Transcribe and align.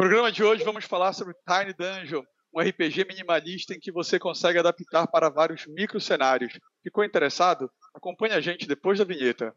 No 0.00 0.06
programa 0.06 0.32
de 0.32 0.42
hoje 0.42 0.64
vamos 0.64 0.86
falar 0.86 1.12
sobre 1.12 1.34
Tiny 1.46 1.74
Dungeon, 1.74 2.22
um 2.54 2.58
RPG 2.58 3.04
minimalista 3.06 3.74
em 3.74 3.78
que 3.78 3.92
você 3.92 4.18
consegue 4.18 4.58
adaptar 4.58 5.06
para 5.06 5.28
vários 5.28 5.66
microcenários. 5.66 6.58
Ficou 6.82 7.04
interessado? 7.04 7.70
Acompanhe 7.92 8.32
a 8.32 8.40
gente 8.40 8.66
depois 8.66 8.98
da 8.98 9.04
vinheta. 9.04 9.54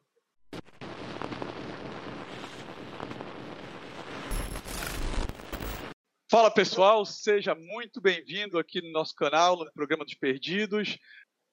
Fala 6.29 6.51
pessoal, 6.51 7.05
seja 7.05 7.55
muito 7.55 8.01
bem-vindo 8.01 8.59
aqui 8.59 8.81
no 8.81 8.91
nosso 8.91 9.15
canal, 9.15 9.55
no 9.55 9.71
programa 9.71 10.03
dos 10.03 10.15
Perdidos. 10.15 10.97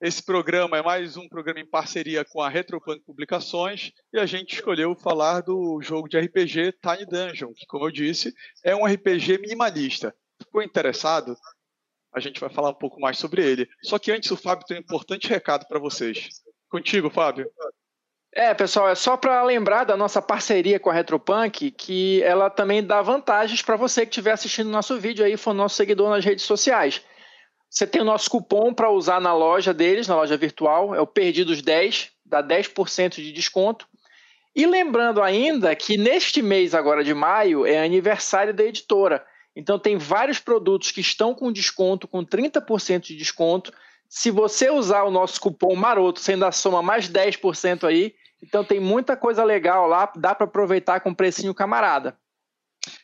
Esse 0.00 0.22
programa 0.22 0.78
é 0.78 0.82
mais 0.82 1.18
um 1.18 1.28
programa 1.28 1.60
em 1.60 1.66
parceria 1.66 2.24
com 2.24 2.40
a 2.40 2.48
Retropunk 2.48 3.04
Publicações 3.04 3.92
e 4.10 4.18
a 4.18 4.24
gente 4.24 4.54
escolheu 4.54 4.94
falar 4.94 5.42
do 5.42 5.78
jogo 5.82 6.08
de 6.08 6.18
RPG 6.18 6.72
Tiny 6.80 7.04
Dungeon, 7.04 7.52
que, 7.52 7.66
como 7.66 7.84
eu 7.84 7.90
disse, 7.90 8.32
é 8.64 8.74
um 8.74 8.86
RPG 8.86 9.36
minimalista. 9.36 10.14
Ficou 10.42 10.62
interessado? 10.62 11.36
A 12.14 12.18
gente 12.18 12.40
vai 12.40 12.48
falar 12.48 12.70
um 12.70 12.78
pouco 12.78 12.98
mais 12.98 13.18
sobre 13.18 13.44
ele. 13.44 13.68
Só 13.82 13.98
que 13.98 14.10
antes, 14.10 14.30
o 14.30 14.38
Fábio 14.38 14.66
tem 14.66 14.78
um 14.78 14.80
importante 14.80 15.28
recado 15.28 15.66
para 15.68 15.78
vocês. 15.78 16.30
Contigo, 16.70 17.10
Fábio. 17.10 17.50
É, 18.32 18.54
pessoal, 18.54 18.88
é 18.88 18.94
só 18.94 19.18
para 19.18 19.42
lembrar 19.42 19.84
da 19.84 19.98
nossa 19.98 20.22
parceria 20.22 20.80
com 20.80 20.88
a 20.88 20.94
Retropunk, 20.94 21.70
que 21.72 22.22
ela 22.22 22.48
também 22.48 22.82
dá 22.82 23.02
vantagens 23.02 23.60
para 23.60 23.76
você 23.76 24.06
que 24.06 24.12
estiver 24.12 24.32
assistindo 24.32 24.68
o 24.68 24.72
nosso 24.72 24.98
vídeo 24.98 25.26
aí, 25.26 25.36
for 25.36 25.52
nosso 25.52 25.76
seguidor 25.76 26.08
nas 26.08 26.24
redes 26.24 26.46
sociais. 26.46 27.02
Você 27.70 27.86
tem 27.86 28.02
o 28.02 28.04
nosso 28.04 28.28
cupom 28.28 28.74
para 28.74 28.90
usar 28.90 29.20
na 29.20 29.32
loja 29.32 29.72
deles, 29.72 30.08
na 30.08 30.16
loja 30.16 30.36
virtual, 30.36 30.92
é 30.92 31.00
o 31.00 31.06
Perdidos10, 31.06 32.10
dá 32.26 32.42
10% 32.42 33.14
de 33.14 33.30
desconto. 33.30 33.86
E 34.56 34.66
lembrando 34.66 35.22
ainda 35.22 35.74
que 35.76 35.96
neste 35.96 36.42
mês 36.42 36.74
agora 36.74 37.04
de 37.04 37.14
maio 37.14 37.64
é 37.64 37.78
aniversário 37.78 38.52
da 38.52 38.64
editora. 38.64 39.24
Então 39.54 39.78
tem 39.78 39.96
vários 39.96 40.40
produtos 40.40 40.90
que 40.90 41.00
estão 41.00 41.32
com 41.32 41.52
desconto, 41.52 42.08
com 42.08 42.24
30% 42.24 43.02
de 43.02 43.16
desconto. 43.16 43.72
Se 44.08 44.32
você 44.32 44.68
usar 44.68 45.04
o 45.04 45.10
nosso 45.10 45.40
cupom 45.40 45.76
maroto, 45.76 46.18
você 46.18 46.32
ainda 46.32 46.50
soma 46.50 46.82
mais 46.82 47.08
10% 47.08 47.84
aí. 47.84 48.12
Então 48.42 48.64
tem 48.64 48.80
muita 48.80 49.16
coisa 49.16 49.44
legal 49.44 49.86
lá, 49.86 50.10
dá 50.16 50.34
para 50.34 50.46
aproveitar 50.46 50.98
com 51.00 51.14
precinho 51.14 51.54
camarada. 51.54 52.18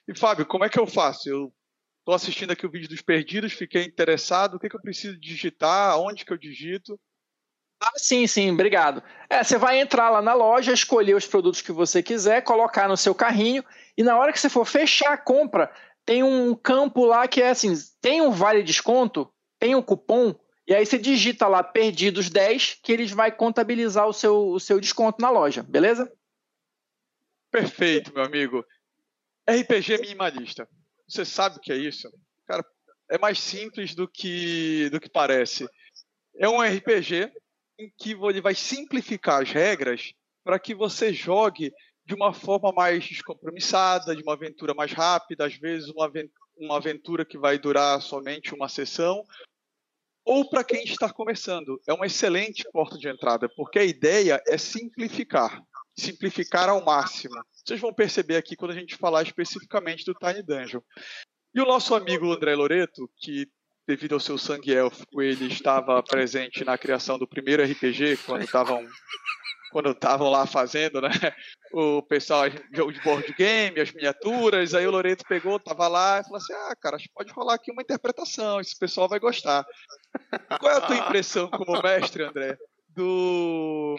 E 0.08 0.18
Fábio, 0.18 0.44
como 0.44 0.64
é 0.64 0.68
que 0.68 0.80
eu 0.80 0.86
faço? 0.88 1.28
Eu 1.28 1.52
Estou 2.06 2.14
assistindo 2.14 2.52
aqui 2.52 2.64
o 2.64 2.70
vídeo 2.70 2.88
dos 2.88 3.02
perdidos, 3.02 3.52
fiquei 3.52 3.82
interessado. 3.82 4.54
O 4.54 4.60
que, 4.60 4.68
que 4.68 4.76
eu 4.76 4.80
preciso 4.80 5.18
digitar? 5.18 5.98
Onde 5.98 6.24
que 6.24 6.32
eu 6.32 6.38
digito? 6.38 7.00
Ah, 7.82 7.90
sim, 7.96 8.28
sim, 8.28 8.52
obrigado. 8.52 9.02
É, 9.28 9.42
você 9.42 9.58
vai 9.58 9.80
entrar 9.80 10.08
lá 10.08 10.22
na 10.22 10.32
loja, 10.32 10.72
escolher 10.72 11.16
os 11.16 11.26
produtos 11.26 11.60
que 11.60 11.72
você 11.72 12.04
quiser, 12.04 12.42
colocar 12.42 12.86
no 12.86 12.96
seu 12.96 13.12
carrinho 13.12 13.64
e 13.98 14.04
na 14.04 14.16
hora 14.16 14.32
que 14.32 14.38
você 14.38 14.48
for 14.48 14.64
fechar 14.64 15.14
a 15.14 15.18
compra, 15.18 15.68
tem 16.04 16.22
um 16.22 16.54
campo 16.54 17.04
lá 17.04 17.26
que 17.26 17.42
é 17.42 17.50
assim, 17.50 17.74
tem 18.00 18.22
um 18.22 18.30
vale 18.30 18.62
desconto, 18.62 19.28
tem 19.58 19.74
um 19.74 19.82
cupom, 19.82 20.32
e 20.64 20.72
aí 20.72 20.86
você 20.86 20.98
digita 20.98 21.48
lá 21.48 21.60
perdidos 21.64 22.30
10 22.30 22.78
que 22.84 22.92
eles 22.92 23.10
vai 23.10 23.32
contabilizar 23.32 24.06
o 24.06 24.12
seu, 24.12 24.50
o 24.50 24.60
seu 24.60 24.78
desconto 24.78 25.20
na 25.20 25.28
loja, 25.28 25.60
beleza? 25.60 26.08
Perfeito, 27.50 28.14
meu 28.14 28.22
amigo. 28.22 28.64
RPG 29.48 29.98
minimalista. 29.98 30.68
Você 31.08 31.24
sabe 31.24 31.56
o 31.56 31.60
que 31.60 31.72
é 31.72 31.76
isso? 31.76 32.08
Cara, 32.46 32.64
é 33.10 33.18
mais 33.18 33.38
simples 33.38 33.94
do 33.94 34.08
que, 34.08 34.88
do 34.90 35.00
que 35.00 35.08
parece. 35.08 35.66
É 36.36 36.48
um 36.48 36.60
RPG 36.60 37.32
em 37.78 37.90
que 37.96 38.12
ele 38.12 38.40
vai 38.40 38.54
simplificar 38.54 39.42
as 39.42 39.50
regras 39.50 40.12
para 40.44 40.58
que 40.58 40.74
você 40.74 41.12
jogue 41.12 41.72
de 42.04 42.14
uma 42.14 42.32
forma 42.32 42.72
mais 42.72 43.04
descompromissada, 43.04 44.14
de 44.14 44.22
uma 44.22 44.34
aventura 44.34 44.72
mais 44.72 44.92
rápida, 44.92 45.46
às 45.46 45.54
vezes 45.56 45.88
uma, 45.90 46.76
aventura 46.76 47.24
que 47.24 47.36
vai 47.36 47.58
durar 47.58 48.00
somente 48.00 48.54
uma 48.54 48.68
sessão, 48.68 49.24
ou 50.24 50.48
para 50.48 50.62
quem 50.62 50.84
está 50.84 51.12
começando. 51.12 51.80
É 51.86 51.92
uma 51.92 52.06
excelente 52.06 52.64
porta 52.72 52.96
de 52.96 53.08
entrada, 53.08 53.48
porque 53.48 53.80
a 53.80 53.84
ideia 53.84 54.40
é 54.46 54.56
simplificar, 54.56 55.60
simplificar 55.98 56.68
ao 56.68 56.84
máximo. 56.84 57.34
Vocês 57.66 57.80
vão 57.80 57.92
perceber 57.92 58.36
aqui 58.36 58.54
quando 58.54 58.70
a 58.70 58.78
gente 58.78 58.96
falar 58.96 59.22
especificamente 59.22 60.04
do 60.04 60.14
Tiny 60.14 60.42
Dungeon. 60.42 60.80
E 61.52 61.60
o 61.60 61.66
nosso 61.66 61.94
amigo 61.94 62.32
André 62.32 62.54
Loreto, 62.54 63.10
que 63.16 63.48
devido 63.86 64.14
ao 64.14 64.20
seu 64.20 64.36
sangue 64.36 64.74
élfico, 64.74 65.22
ele 65.22 65.46
estava 65.46 66.02
presente 66.02 66.64
na 66.64 66.76
criação 66.76 67.18
do 67.18 67.26
primeiro 67.26 67.62
RPG, 67.64 68.18
quando 68.26 68.42
estavam 68.42 68.86
quando 69.70 69.90
estavam 69.90 70.30
lá 70.30 70.46
fazendo, 70.46 71.00
né? 71.00 71.10
O 71.72 72.00
pessoal, 72.00 72.44
jogo 72.72 72.92
de 72.92 73.00
board 73.02 73.34
game, 73.36 73.78
as 73.80 73.92
miniaturas, 73.92 74.72
aí 74.72 74.86
o 74.86 74.90
Loreto 74.90 75.24
pegou, 75.28 75.58
tava 75.60 75.88
lá 75.88 76.20
e 76.20 76.22
falou 76.22 76.38
assim: 76.38 76.52
ah, 76.52 76.74
cara, 76.80 76.96
pode 77.12 77.32
rolar 77.32 77.54
aqui 77.54 77.70
uma 77.70 77.82
interpretação, 77.82 78.60
esse 78.60 78.78
pessoal 78.78 79.08
vai 79.08 79.18
gostar. 79.18 79.66
Qual 80.58 80.72
é 80.72 80.76
a 80.76 80.80
tua 80.80 80.96
impressão 80.96 81.50
como 81.50 81.82
mestre, 81.82 82.22
André, 82.22 82.56
do 82.88 83.98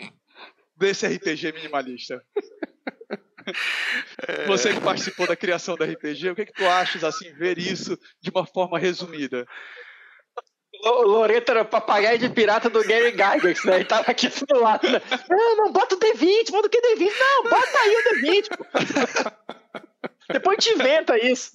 desse 0.76 1.06
RPG 1.06 1.52
minimalista? 1.52 2.24
É... 4.28 4.46
Você 4.48 4.74
que 4.74 4.82
participou 4.82 5.28
da 5.28 5.36
criação 5.36 5.76
do 5.76 5.84
RPG, 5.84 6.30
o 6.30 6.36
que, 6.36 6.42
é 6.42 6.46
que 6.46 6.54
tu 6.54 6.68
achas, 6.68 7.04
assim, 7.04 7.32
ver 7.34 7.58
isso 7.58 7.98
de 8.22 8.30
uma 8.30 8.46
forma 8.46 8.80
resumida? 8.80 9.46
O 10.84 11.02
Loreto 11.04 11.52
era 11.52 11.66
papagaio 11.66 12.20
de 12.20 12.30
pirata 12.30 12.70
do 12.70 12.84
Gary 12.84 13.12
Gygax, 13.12 13.66
né? 13.66 13.76
Ele 13.78 13.86
tava 13.86 14.12
aqui 14.12 14.30
do 14.48 14.60
lado. 14.60 14.88
Né? 14.88 15.02
Não, 15.30 15.58
não, 15.58 15.72
bota 15.72 15.96
o 15.96 16.00
D20, 16.00 16.52
bota 16.52 16.68
o 16.68 16.70
que 16.70 16.80
D20? 16.80 17.12
Não, 17.20 17.44
bota 17.44 17.78
aí 17.80 17.96
o 17.96 18.04
D20. 18.16 19.34
Depois 20.30 20.58
te 20.62 20.72
inventa 20.72 21.18
isso. 21.18 21.54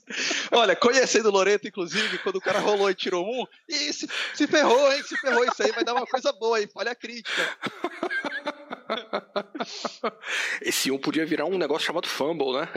Olha, 0.50 0.74
conhecendo 0.74 1.28
o 1.28 1.32
Loreto, 1.32 1.68
inclusive, 1.68 2.18
quando 2.18 2.36
o 2.36 2.40
cara 2.40 2.58
rolou 2.58 2.90
e 2.90 2.94
tirou 2.94 3.24
um, 3.24 3.44
e 3.68 3.92
se, 3.92 4.08
se 4.34 4.46
ferrou, 4.46 4.92
hein? 4.92 5.02
Se 5.02 5.16
ferrou, 5.18 5.44
isso 5.44 5.62
aí 5.62 5.72
vai 5.72 5.84
dar 5.84 5.92
uma 5.92 6.06
coisa 6.06 6.32
boa, 6.32 6.58
hein? 6.60 6.68
Falha 6.72 6.94
crítica. 6.94 7.58
Esse 10.62 10.90
um 10.90 10.98
podia 10.98 11.26
virar 11.26 11.46
um 11.46 11.58
negócio 11.58 11.86
chamado 11.86 12.08
Fumble, 12.08 12.52
né? 12.52 12.68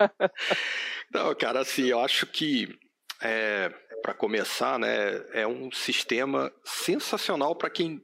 É. 0.00 0.28
Não, 1.12 1.34
cara, 1.34 1.60
assim, 1.60 1.86
eu 1.86 2.00
acho 2.00 2.26
que 2.26 2.78
é, 3.20 3.68
para 4.02 4.14
começar, 4.14 4.78
né, 4.78 5.22
é 5.32 5.46
um 5.46 5.70
sistema 5.70 6.52
sensacional 6.64 7.54
para 7.54 7.70
quem 7.70 8.02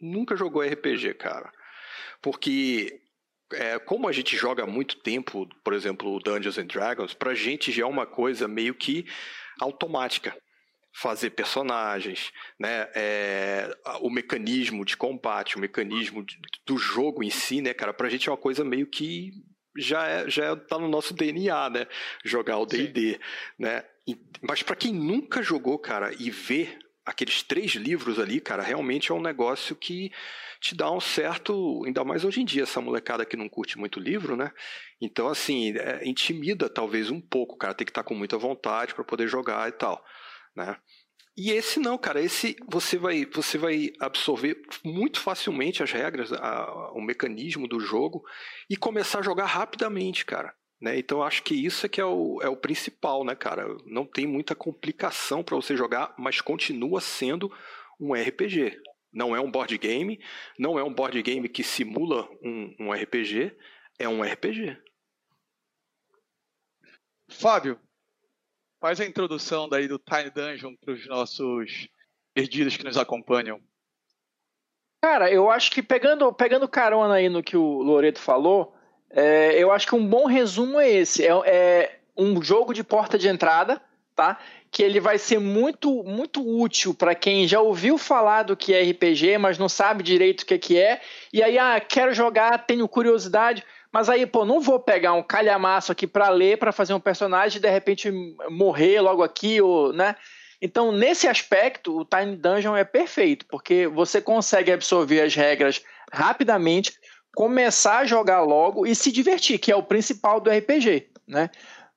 nunca 0.00 0.36
jogou 0.36 0.62
RPG, 0.62 1.14
cara. 1.14 1.50
Porque 2.22 3.00
é, 3.52 3.78
como 3.78 4.08
a 4.08 4.12
gente 4.12 4.36
joga 4.36 4.64
há 4.64 4.66
muito 4.66 4.96
tempo, 4.96 5.48
por 5.62 5.72
exemplo, 5.72 6.18
Dungeons 6.20 6.58
and 6.58 6.66
Dragons, 6.66 7.14
pra 7.14 7.34
gente 7.34 7.72
já 7.72 7.82
é 7.82 7.86
uma 7.86 8.06
coisa 8.06 8.48
meio 8.48 8.74
que 8.74 9.06
automática 9.60 10.36
fazer 10.94 11.30
personagens, 11.30 12.32
né? 12.58 12.88
É, 12.94 13.76
o 14.00 14.08
mecanismo 14.08 14.84
de 14.84 14.96
combate, 14.96 15.56
o 15.56 15.60
mecanismo 15.60 16.24
de, 16.24 16.38
do 16.64 16.78
jogo 16.78 17.24
em 17.24 17.30
si, 17.30 17.60
né, 17.60 17.74
cara? 17.74 17.92
Pra 17.92 18.08
gente 18.08 18.28
é 18.28 18.32
uma 18.32 18.38
coisa 18.38 18.64
meio 18.64 18.86
que 18.86 19.32
já 19.76 20.06
é, 20.06 20.30
já 20.30 20.54
tá 20.54 20.78
no 20.78 20.88
nosso 20.88 21.12
DNA, 21.12 21.70
né? 21.70 21.86
Jogar 22.24 22.58
o 22.58 22.66
D&D, 22.66 23.18
né? 23.58 23.84
Mas 24.40 24.62
para 24.62 24.76
quem 24.76 24.92
nunca 24.92 25.42
jogou, 25.42 25.78
cara, 25.78 26.14
e 26.16 26.30
ver 26.30 26.78
aqueles 27.04 27.42
três 27.42 27.72
livros 27.72 28.20
ali, 28.20 28.40
cara, 28.40 28.62
realmente 28.62 29.10
é 29.10 29.14
um 29.14 29.20
negócio 29.20 29.74
que 29.74 30.12
te 30.60 30.76
dá 30.76 30.90
um 30.90 31.00
certo, 31.00 31.82
ainda 31.84 32.04
mais 32.04 32.24
hoje 32.24 32.40
em 32.40 32.44
dia, 32.44 32.62
essa 32.62 32.80
molecada 32.80 33.26
que 33.26 33.36
não 33.36 33.48
curte 33.48 33.76
muito 33.76 33.98
livro, 33.98 34.36
né? 34.36 34.52
Então, 35.00 35.28
assim, 35.28 35.76
é, 35.76 36.08
intimida 36.08 36.70
talvez 36.70 37.10
um 37.10 37.20
pouco, 37.20 37.56
cara, 37.56 37.74
tem 37.74 37.84
que 37.84 37.90
estar 37.90 38.04
tá 38.04 38.08
com 38.08 38.14
muita 38.14 38.38
vontade 38.38 38.94
para 38.94 39.02
poder 39.02 39.26
jogar 39.26 39.68
e 39.68 39.72
tal 39.72 40.02
né? 40.54 40.76
E 41.36 41.50
esse 41.50 41.80
não, 41.80 41.98
cara, 41.98 42.20
esse 42.20 42.56
você 42.68 42.96
vai, 42.96 43.26
você 43.26 43.58
vai 43.58 43.92
absorver 43.98 44.62
muito 44.84 45.18
facilmente 45.18 45.82
as 45.82 45.90
regras, 45.90 46.32
a, 46.32 46.92
o 46.92 47.00
mecanismo 47.00 47.66
do 47.66 47.80
jogo 47.80 48.24
e 48.70 48.76
começar 48.76 49.18
a 49.18 49.22
jogar 49.22 49.46
rapidamente, 49.46 50.24
cara. 50.24 50.54
Né? 50.80 50.98
Então 50.98 51.22
acho 51.22 51.42
que 51.42 51.54
isso 51.54 51.86
é 51.86 51.88
que 51.88 52.00
é 52.00 52.04
o, 52.04 52.40
é 52.40 52.48
o 52.48 52.56
principal, 52.56 53.24
né, 53.24 53.34
cara? 53.34 53.66
Não 53.84 54.06
tem 54.06 54.26
muita 54.26 54.54
complicação 54.54 55.42
para 55.42 55.56
você 55.56 55.76
jogar, 55.76 56.14
mas 56.16 56.40
continua 56.40 57.00
sendo 57.00 57.52
um 57.98 58.12
RPG. 58.12 58.80
Não 59.12 59.34
é 59.34 59.40
um 59.40 59.50
board 59.50 59.76
game, 59.78 60.20
não 60.58 60.78
é 60.78 60.84
um 60.84 60.92
board 60.92 61.20
game 61.22 61.48
que 61.48 61.64
simula 61.64 62.28
um, 62.42 62.74
um 62.78 62.92
RPG, 62.92 63.56
é 63.98 64.08
um 64.08 64.22
RPG. 64.22 64.76
Fábio, 67.28 67.80
faz 68.84 69.00
a 69.00 69.06
introdução 69.06 69.66
daí 69.66 69.88
do 69.88 69.98
Tiny 69.98 70.28
Dungeon 70.28 70.74
para 70.76 70.92
os 70.92 71.06
nossos 71.08 71.88
perdidos 72.34 72.76
que 72.76 72.84
nos 72.84 72.98
acompanham. 72.98 73.58
Cara, 75.02 75.30
eu 75.30 75.50
acho 75.50 75.70
que 75.70 75.82
pegando, 75.82 76.30
pegando 76.34 76.68
carona 76.68 77.14
aí 77.14 77.30
no 77.30 77.42
que 77.42 77.56
o 77.56 77.80
Loreto 77.80 78.20
falou, 78.20 78.76
é, 79.08 79.56
eu 79.56 79.72
acho 79.72 79.86
que 79.86 79.94
um 79.94 80.06
bom 80.06 80.26
resumo 80.26 80.78
é 80.78 80.90
esse. 80.90 81.26
É, 81.26 81.30
é, 81.46 82.00
um 82.14 82.42
jogo 82.42 82.74
de 82.74 82.84
porta 82.84 83.16
de 83.16 83.26
entrada, 83.26 83.80
tá? 84.14 84.38
Que 84.70 84.82
ele 84.82 85.00
vai 85.00 85.16
ser 85.16 85.38
muito, 85.38 86.04
muito 86.04 86.46
útil 86.46 86.92
para 86.92 87.14
quem 87.14 87.48
já 87.48 87.62
ouviu 87.62 87.96
falar 87.96 88.42
do 88.42 88.54
que 88.54 88.74
é 88.74 88.82
RPG, 88.82 89.38
mas 89.38 89.56
não 89.56 89.68
sabe 89.68 90.02
direito 90.02 90.42
o 90.42 90.46
que, 90.46 90.52
é 90.52 90.58
que 90.58 90.78
é. 90.78 91.00
E 91.32 91.42
aí, 91.42 91.56
ah, 91.56 91.80
quero 91.80 92.12
jogar, 92.12 92.66
tenho 92.66 92.86
curiosidade 92.86 93.64
Mas 93.94 94.08
aí, 94.08 94.26
pô, 94.26 94.44
não 94.44 94.60
vou 94.60 94.80
pegar 94.80 95.12
um 95.12 95.22
calhamaço 95.22 95.92
aqui 95.92 96.04
para 96.04 96.28
ler, 96.28 96.58
para 96.58 96.72
fazer 96.72 96.92
um 96.94 96.98
personagem 96.98 97.58
e 97.58 97.62
de 97.62 97.70
repente 97.70 98.10
morrer 98.50 99.00
logo 99.00 99.22
aqui, 99.22 99.62
ou, 99.62 99.92
né? 99.92 100.16
Então, 100.60 100.90
nesse 100.90 101.28
aspecto, 101.28 101.96
o 101.96 102.04
Tiny 102.04 102.34
Dungeon 102.34 102.74
é 102.74 102.82
perfeito, 102.82 103.46
porque 103.46 103.86
você 103.86 104.20
consegue 104.20 104.72
absorver 104.72 105.20
as 105.20 105.36
regras 105.36 105.80
rapidamente, 106.12 106.92
começar 107.36 107.98
a 107.98 108.04
jogar 108.04 108.40
logo 108.40 108.84
e 108.84 108.96
se 108.96 109.12
divertir, 109.12 109.60
que 109.60 109.70
é 109.70 109.76
o 109.76 109.82
principal 109.84 110.40
do 110.40 110.50
RPG, 110.50 111.10
né? 111.24 111.48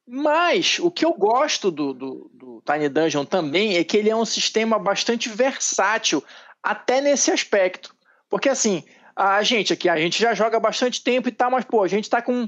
Mas 0.07 0.77
o 0.77 0.91
que 0.91 1.03
eu 1.03 1.13
gosto 1.13 1.71
do, 1.71 1.95
do, 1.95 2.31
do, 2.31 2.63
Tiny 2.63 2.89
Dungeon 2.89 3.25
também 3.25 3.75
é 3.75 3.83
que 3.83 3.97
ele 3.97 4.11
é 4.11 4.15
um 4.15 4.23
sistema 4.23 4.77
bastante 4.77 5.29
versátil, 5.29 6.23
até 6.61 7.01
nesse 7.01 7.31
aspecto. 7.31 7.95
Porque 8.29 8.49
assim, 8.49 8.83
a 9.17 9.41
gente 9.41 9.73
aqui, 9.73 9.89
a 9.89 9.97
gente 9.97 10.21
já 10.21 10.35
joga 10.35 10.59
bastante 10.59 11.03
tempo 11.03 11.27
e 11.27 11.31
tal, 11.31 11.49
mas 11.49 11.65
pô, 11.65 11.81
a 11.81 11.87
gente 11.87 12.07
tá 12.07 12.21
com, 12.21 12.47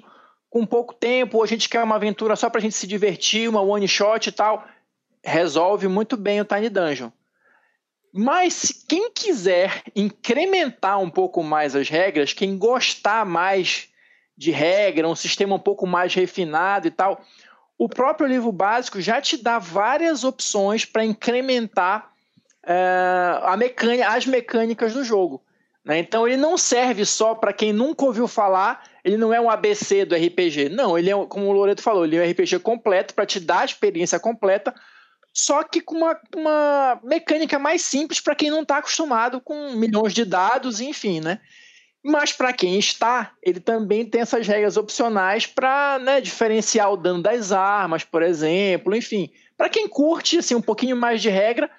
com 0.52 0.66
pouco 0.68 0.94
tempo, 0.94 1.42
a 1.42 1.48
gente 1.48 1.68
quer 1.68 1.82
uma 1.84 1.96
aventura 1.96 2.36
só 2.36 2.48
pra 2.48 2.62
gente 2.62 2.76
se 2.76 2.86
divertir, 2.86 3.50
uma 3.50 3.62
one 3.62 3.88
shot 3.88 4.30
e 4.30 4.32
tal. 4.32 4.64
Resolve 5.24 5.88
muito 5.88 6.16
bem 6.16 6.40
o 6.40 6.46
Tiny 6.46 6.70
Dungeon. 6.70 7.10
Mas 8.14 8.86
quem 8.88 9.12
quiser 9.12 9.82
incrementar 9.96 11.00
um 11.00 11.10
pouco 11.10 11.44
mais 11.44 11.76
as 11.76 11.90
regras, 11.90 12.34
quem 12.34 12.56
gostar 12.56 13.26
mais 13.26 13.90
de 14.38 14.52
regra, 14.52 15.10
um 15.10 15.16
sistema 15.16 15.56
um 15.56 15.60
pouco 15.60 15.88
mais 15.88 16.14
refinado 16.14 16.88
e 16.88 16.92
tal, 16.92 17.22
o 17.78 17.90
próprio 17.90 18.28
livro 18.28 18.52
básico 18.52 19.02
já 19.02 19.20
te 19.20 19.38
dá 19.38 19.58
várias 19.58 20.24
opções 20.24 20.86
para 20.86 21.04
incrementar 21.04 22.12
uh, 22.64 23.46
a 23.46 23.58
mecânica, 23.58 24.08
as 24.08 24.26
mecânicas 24.28 24.94
do 24.94 25.04
jogo. 25.04 25.44
Né? 25.84 26.00
Então 26.00 26.28
ele 26.28 26.38
não 26.38 26.58
serve 26.58 27.06
só 27.06 27.34
para 27.34 27.54
quem 27.54 27.72
nunca 27.72 28.06
ouviu 28.06 28.28
falar, 28.28 28.84
ele 29.04 29.18
não 29.18 29.34
é 29.34 29.40
um 29.40 29.50
ABC 29.50 30.06
do 30.06 30.16
RPG. 30.16 30.70
Não, 30.70 30.98
ele 30.98 31.10
é, 31.10 31.26
como 31.26 31.48
o 31.48 31.52
Loreto 31.52 31.82
falou, 31.82 32.06
ele 32.06 32.18
é 32.18 32.26
um 32.26 32.30
RPG 32.30 32.60
completo 32.60 33.14
para 33.14 33.26
te 33.26 33.40
dar 33.40 33.62
a 33.62 33.66
experiência 33.66 34.20
completa, 34.20 34.74
só 35.34 35.64
que 35.64 35.82
com 35.82 35.96
uma, 35.96 36.20
uma 36.36 37.00
mecânica 37.04 37.58
mais 37.58 37.82
simples 37.82 38.20
para 38.20 38.36
quem 38.36 38.50
não 38.50 38.62
está 38.62 38.78
acostumado 38.78 39.40
com 39.40 39.74
milhões 39.74 40.14
de 40.14 40.26
dados, 40.26 40.82
enfim, 40.82 41.22
né? 41.22 41.40
Mas 42.04 42.32
para 42.32 42.54
quem 42.54 42.80
está, 42.80 43.34
ele 43.44 43.60
também 43.60 44.06
tem 44.06 44.22
essas 44.22 44.48
regras 44.48 44.78
opcionais 44.78 45.46
para 45.46 46.00
né, 46.00 46.22
diferenciar 46.22 46.92
o 46.92 46.98
dano 46.98 47.22
das 47.22 47.52
armas, 47.52 48.04
por 48.04 48.24
exemplo, 48.24 48.96
enfim. 48.96 49.30
Para 49.58 49.70
quem 49.70 49.88
curte 49.88 50.38
assim, 50.38 50.56
um 50.56 50.62
pouquinho 50.62 50.96
mais 50.96 51.22
de 51.22 51.30
regra, 51.30 51.70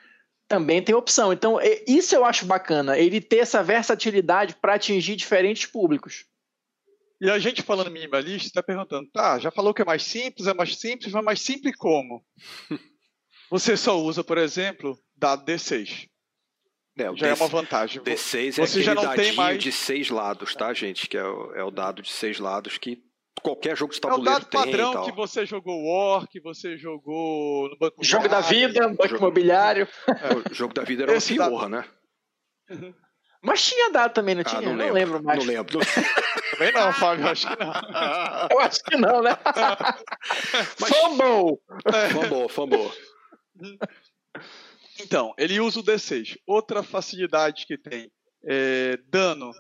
também 0.50 0.82
tem 0.82 0.93
opção. 0.93 1.32
Então, 1.32 1.58
isso 1.87 2.12
eu 2.12 2.25
acho 2.25 2.44
bacana, 2.44 2.99
ele 2.99 3.20
ter 3.20 3.38
essa 3.38 3.62
versatilidade 3.62 4.56
para 4.61 4.75
atingir 4.75 5.14
diferentes 5.14 5.64
públicos. 5.64 6.25
E 7.20 7.31
a 7.31 7.38
gente 7.38 7.62
falando 7.62 7.88
minimalista, 7.88 8.49
está 8.49 8.62
perguntando, 8.62 9.08
tá, 9.12 9.38
já 9.38 9.52
falou 9.52 9.73
que 9.73 9.82
é 9.82 9.85
mais 9.85 10.02
simples, 10.02 10.49
é 10.49 10.55
mais 10.55 10.76
simples, 10.76 11.12
mas 11.12 11.25
mais 11.25 11.41
simples 11.41 11.76
como? 11.76 12.25
Você 13.49 13.76
só 13.76 13.97
usa, 14.00 14.25
por 14.25 14.38
exemplo, 14.38 14.99
dado 15.17 15.44
D6. 15.44 16.08
É, 16.99 17.05
já 17.05 17.12
D6, 17.12 17.23
é 17.29 17.35
uma 17.35 17.49
vantagem. 17.49 18.02
D6 18.02 18.49
é 18.49 18.67
Você 18.67 18.82
já 18.82 18.94
não 18.94 19.14
tem 19.14 19.32
mais 19.32 19.62
de 19.62 19.70
seis 19.70 20.11
lados, 20.11 20.56
tá, 20.56 20.75
gente? 20.75 21.08
Que 21.08 21.17
é 21.17 21.25
o, 21.25 21.55
é 21.55 21.62
o 21.62 21.70
dado 21.70 22.02
de 22.02 22.11
seis 22.11 22.41
lados 22.41 22.76
que 22.76 23.00
qualquer 23.40 23.76
jogo 23.76 23.92
de 23.92 24.00
tabuleiro 24.00 24.44
tem. 24.46 24.60
É 24.60 24.62
o 24.62 24.64
dado 24.64 24.72
tem 24.72 24.72
padrão 24.72 25.04
que 25.04 25.12
você 25.12 25.46
jogou 25.46 25.84
War, 25.84 26.26
que 26.28 26.40
você 26.40 26.76
jogou 26.76 27.69
no 27.69 27.78
Banco 27.78 28.04
Jogo 28.04 28.28
da 28.28 28.40
Vida, 28.40 28.88
Banco 28.88 29.08
jogo... 29.08 29.16
Imobiliário. 29.19 29.88
É, 30.08 30.50
o 30.50 30.54
jogo 30.54 30.75
da 30.75 30.82
vida 30.82 31.04
era 31.04 31.14
Esse 31.14 31.34
uma 31.38 31.48
piorra, 31.48 31.69
dado... 31.69 31.70
né? 31.70 32.94
Mas 33.42 33.66
tinha 33.66 33.90
dado 33.90 34.12
também, 34.12 34.34
não 34.34 34.42
ah, 34.42 34.44
tinha? 34.44 34.58
Ah, 34.58 34.64
não, 34.64 34.76
não, 34.76 34.92
lembro 34.92 35.22
mais. 35.22 35.38
Não 35.38 35.46
lembro. 35.46 35.78
também 36.52 36.72
não, 36.72 36.92
Fábio, 36.92 37.26
acho 37.26 37.48
que 37.48 37.64
não. 37.64 37.72
Eu 38.50 38.60
acho 38.60 38.82
que 38.82 38.96
não, 38.96 39.22
né? 39.22 39.31
Mas... 40.78 40.90
Fumble! 40.90 41.58
É. 41.87 42.08
Fumble, 42.10 42.48
fumble. 42.50 42.92
Então, 45.00 45.32
ele 45.38 45.58
usa 45.58 45.81
o 45.81 45.82
D6. 45.82 46.37
Outra 46.46 46.82
facilidade 46.82 47.64
que 47.66 47.78
tem 47.78 48.12
é 48.44 48.98
dano. 49.08 49.52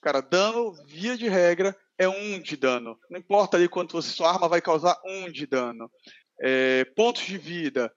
Cara, 0.00 0.22
dano, 0.22 0.72
via 0.86 1.16
de 1.16 1.28
regra, 1.28 1.76
é 1.98 2.08
um 2.08 2.40
de 2.40 2.56
dano. 2.56 2.98
Não 3.10 3.18
importa 3.18 3.56
ali 3.56 3.68
quanto 3.68 3.92
você 3.92 4.10
sua 4.10 4.30
arma 4.30 4.48
vai 4.48 4.60
causar 4.60 4.98
um 5.04 5.30
de 5.30 5.46
dano. 5.46 5.90
É, 6.40 6.84
pontos 6.96 7.22
de 7.24 7.38
vida. 7.38 7.92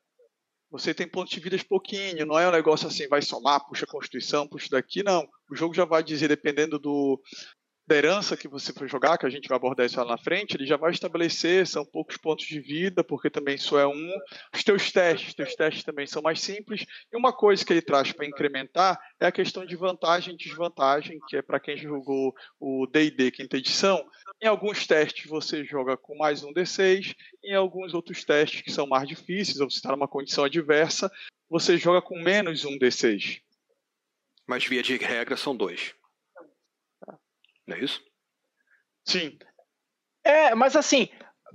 Você 0.71 0.93
tem 0.93 1.07
pontos 1.07 1.33
de 1.33 1.39
vida 1.39 1.57
pouquinho, 1.69 2.25
não 2.25 2.37
é 2.37 2.47
um 2.47 2.51
negócio 2.51 2.87
assim, 2.87 3.07
vai 3.07 3.21
somar, 3.21 3.65
puxa 3.65 3.85
constituição, 3.85 4.47
puxa 4.47 4.67
daqui, 4.71 5.03
não. 5.03 5.25
O 5.49 5.55
jogo 5.55 5.73
já 5.73 5.85
vai 5.85 6.03
dizer, 6.03 6.27
dependendo 6.27 6.77
do, 6.77 7.21
da 7.87 7.95
herança 7.95 8.35
que 8.35 8.47
você 8.47 8.73
for 8.73 8.87
jogar, 8.87 9.17
que 9.17 9.25
a 9.25 9.29
gente 9.29 9.47
vai 9.47 9.55
abordar 9.57 9.85
isso 9.85 9.99
lá 9.99 10.05
na 10.05 10.17
frente, 10.17 10.55
ele 10.55 10.65
já 10.65 10.75
vai 10.75 10.91
estabelecer, 10.91 11.67
são 11.67 11.85
poucos 11.85 12.17
pontos 12.17 12.45
de 12.45 12.59
vida, 12.59 13.03
porque 13.03 13.29
também 13.29 13.55
isso 13.55 13.77
é 13.77 13.87
um. 13.87 14.11
Os 14.53 14.63
teus 14.63 14.91
testes, 14.91 15.35
teus 15.35 15.53
testes 15.53 15.83
também 15.83 16.07
são 16.07 16.21
mais 16.21 16.41
simples. 16.41 16.85
E 17.11 17.15
uma 17.15 17.31
coisa 17.31 17.63
que 17.63 17.71
ele 17.71 17.81
traz 17.81 18.11
para 18.11 18.25
incrementar 18.25 18.99
é 19.19 19.27
a 19.27 19.31
questão 19.31 19.65
de 19.65 19.75
vantagem 19.75 20.33
e 20.33 20.37
desvantagem, 20.37 21.19
que 21.27 21.37
é 21.37 21.43
para 21.43 21.59
quem 21.59 21.77
jogou 21.77 22.33
o 22.59 22.87
D&D 22.87 23.29
quinta 23.31 23.57
edição. 23.57 24.03
Em 24.41 24.47
alguns 24.47 24.87
testes 24.87 25.29
você 25.29 25.63
joga 25.63 25.95
com 25.95 26.17
mais 26.17 26.43
um 26.43 26.51
D6, 26.51 27.15
em 27.43 27.53
alguns 27.53 27.93
outros 27.93 28.23
testes 28.23 28.61
que 28.61 28.71
são 28.71 28.87
mais 28.87 29.07
difíceis, 29.07 29.59
ou 29.59 29.69
você 29.69 29.77
está 29.77 29.91
numa 29.91 30.07
condição 30.07 30.43
adversa, 30.43 31.11
você 31.47 31.77
joga 31.77 32.01
com 32.01 32.19
menos 32.19 32.65
um 32.65 32.79
D6. 32.79 33.41
Mas 34.47 34.65
via 34.65 34.81
de 34.81 34.97
regra 34.97 35.37
são 35.37 35.55
dois. 35.55 35.93
Não 37.67 37.75
é 37.75 37.79
isso? 37.79 38.01
Sim. 39.05 39.37
É, 40.23 40.55
mas 40.55 40.75
assim, 40.75 41.09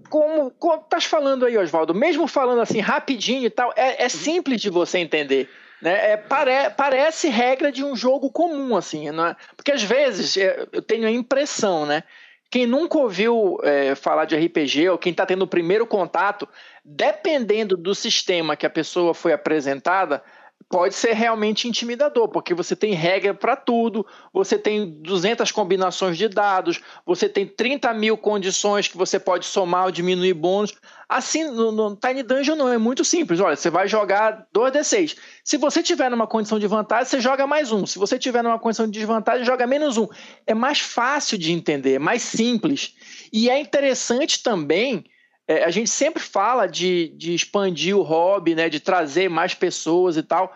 como, 0.09 0.51
como 0.53 0.83
estás 0.83 1.05
falando 1.05 1.45
aí, 1.45 1.59
Oswaldo, 1.59 1.95
mesmo 1.95 2.27
falando 2.27 2.61
assim 2.61 2.81
rapidinho 2.81 3.47
e 3.47 3.51
tal, 3.51 3.73
é, 3.77 4.01
é 4.01 4.05
uhum. 4.05 4.11
simples 4.11 4.61
de 4.61 4.71
você 4.71 4.99
entender. 4.99 5.49
Né? 5.83 6.13
É, 6.13 6.17
pare, 6.17 6.71
parece 6.77 7.29
regra 7.29 7.73
de 7.73 7.83
um 7.85 7.97
jogo 7.97 8.31
comum, 8.31 8.77
assim, 8.77 9.11
não 9.11 9.27
é? 9.27 9.37
porque 9.57 9.73
às 9.73 9.83
vezes 9.83 10.37
é, 10.37 10.67
eu 10.73 10.83
tenho 10.83 11.07
a 11.07 11.11
impressão, 11.11 11.87
né? 11.87 12.03
Quem 12.51 12.67
nunca 12.67 12.99
ouviu 12.99 13.59
é, 13.63 13.95
falar 13.95 14.25
de 14.25 14.37
RPG 14.37 14.89
ou 14.89 14.99
quem 14.99 15.13
está 15.13 15.25
tendo 15.25 15.43
o 15.43 15.49
primeiro 15.49 15.87
contato, 15.87 16.49
dependendo 16.85 17.77
do 17.77 17.95
sistema 17.95 18.57
que 18.57 18.67
a 18.67 18.71
pessoa 18.71 19.15
foi 19.15 19.33
apresentada, 19.33 20.23
pode 20.71 20.95
ser 20.95 21.15
realmente 21.15 21.67
intimidador, 21.67 22.29
porque 22.29 22.55
você 22.55 22.77
tem 22.77 22.95
regra 22.95 23.35
para 23.35 23.57
tudo, 23.57 24.07
você 24.33 24.57
tem 24.57 24.89
200 25.03 25.51
combinações 25.51 26.17
de 26.17 26.29
dados, 26.29 26.81
você 27.05 27.29
tem 27.29 27.45
30 27.45 27.93
mil 27.93 28.17
condições 28.17 28.87
que 28.87 28.97
você 28.97 29.19
pode 29.19 29.47
somar 29.47 29.87
ou 29.87 29.91
diminuir 29.91 30.33
bônus. 30.33 30.73
Assim, 31.09 31.43
no, 31.51 31.73
no 31.73 31.97
Tiny 31.97 32.23
Dungeon 32.23 32.55
não, 32.55 32.69
é 32.69 32.79
muito 32.79 33.05
simples. 33.05 33.41
Olha, 33.41 33.57
você 33.57 33.69
vai 33.69 33.89
jogar 33.89 34.47
2d6. 34.55 35.17
Se 35.43 35.57
você 35.57 35.83
tiver 35.83 36.09
numa 36.09 36.29
condição 36.29 36.57
de 36.57 36.69
vantagem, 36.69 37.07
você 37.07 37.21
joga 37.21 37.49
mais 37.49 37.73
um. 37.73 37.85
Se 37.85 37.99
você 37.99 38.17
tiver 38.17 38.45
numa 38.45 38.61
condição 38.61 38.87
de 38.87 38.93
desvantagem, 38.93 39.45
joga 39.45 39.67
menos 39.67 39.97
um. 39.97 40.07
É 40.47 40.55
mais 40.55 40.79
fácil 40.79 41.37
de 41.37 41.51
entender, 41.51 41.95
é 41.95 41.99
mais 41.99 42.23
simples. 42.23 42.95
E 43.33 43.51
é 43.51 43.59
interessante 43.59 44.41
também 44.41 45.05
é, 45.51 45.65
a 45.65 45.71
gente 45.71 45.91
sempre 45.91 46.23
fala 46.23 46.69
de, 46.69 47.09
de 47.09 47.35
expandir 47.35 47.97
o 47.97 48.03
hobby, 48.03 48.55
né, 48.55 48.69
de 48.69 48.79
trazer 48.79 49.29
mais 49.29 49.53
pessoas 49.53 50.17
e 50.17 50.23
tal. 50.23 50.55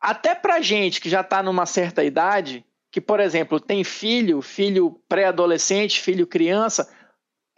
Até 0.00 0.34
para 0.34 0.62
gente 0.62 1.02
que 1.02 1.10
já 1.10 1.20
está 1.20 1.42
numa 1.42 1.66
certa 1.66 2.02
idade, 2.02 2.64
que, 2.90 2.98
por 2.98 3.20
exemplo, 3.20 3.60
tem 3.60 3.84
filho, 3.84 4.40
filho 4.40 4.98
pré-adolescente, 5.06 6.00
filho 6.00 6.26
criança, 6.26 6.90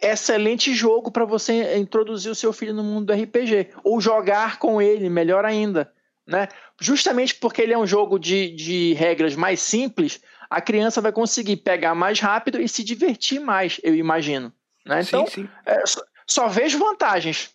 excelente 0.01 0.73
jogo 0.73 1.09
para 1.09 1.23
você 1.23 1.77
introduzir 1.77 2.29
o 2.29 2.35
seu 2.35 2.51
filho 2.51 2.73
no 2.73 2.83
mundo 2.83 3.05
do 3.05 3.13
RPG. 3.13 3.69
Ou 3.81 4.01
jogar 4.01 4.59
com 4.59 4.81
ele, 4.81 5.09
melhor 5.09 5.45
ainda. 5.45 5.89
Né? 6.27 6.49
Justamente 6.77 7.35
porque 7.35 7.61
ele 7.61 7.71
é 7.71 7.77
um 7.77 7.87
jogo 7.87 8.19
de, 8.19 8.53
de 8.53 8.93
regras 8.95 9.33
mais 9.33 9.61
simples, 9.61 10.21
a 10.49 10.59
criança 10.59 10.99
vai 10.99 11.13
conseguir 11.13 11.55
pegar 11.55 11.95
mais 11.95 12.19
rápido 12.19 12.59
e 12.59 12.67
se 12.67 12.83
divertir 12.83 13.39
mais, 13.39 13.79
eu 13.81 13.95
imagino. 13.95 14.51
Né? 14.85 15.03
Então, 15.07 15.25
sim, 15.25 15.43
sim. 15.43 15.49
É, 15.65 15.83
só 16.29 16.47
vejo 16.47 16.79
vantagens. 16.79 17.53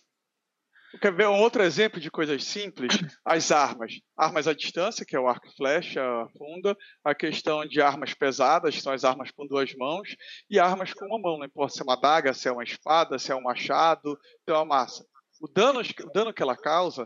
Quer 1.01 1.13
ver 1.13 1.27
um 1.27 1.41
outro 1.41 1.61
exemplo 1.61 1.99
de 1.99 2.09
coisas 2.09 2.43
simples? 2.43 2.93
As 3.25 3.51
armas. 3.51 3.99
Armas 4.17 4.47
à 4.47 4.53
distância, 4.53 5.05
que 5.05 5.15
é 5.15 5.19
o 5.19 5.27
arco 5.27 5.47
e 5.47 5.55
flecha, 5.55 6.01
a 6.01 6.27
funda. 6.37 6.77
A 7.03 7.13
questão 7.13 7.65
de 7.65 7.81
armas 7.81 8.13
pesadas, 8.13 8.75
que 8.75 8.81
são 8.81 8.93
as 8.93 9.03
armas 9.03 9.29
com 9.31 9.45
duas 9.45 9.73
mãos. 9.75 10.15
E 10.49 10.57
armas 10.57 10.93
com 10.93 11.05
uma 11.05 11.19
mão. 11.19 11.37
Não 11.37 11.45
importa 11.45 11.73
se 11.73 11.81
é 11.81 11.83
uma 11.83 11.93
adaga, 11.93 12.33
se 12.33 12.47
é 12.47 12.51
uma 12.51 12.63
espada, 12.63 13.19
se 13.19 13.31
é 13.31 13.35
um 13.35 13.41
machado, 13.41 14.17
se 14.43 14.51
é 14.51 14.53
uma 14.53 14.65
massa. 14.65 15.05
O 15.41 15.47
dano, 15.47 15.81
o 15.81 16.11
dano 16.13 16.33
que 16.33 16.41
ela 16.41 16.55
causa, 16.55 17.05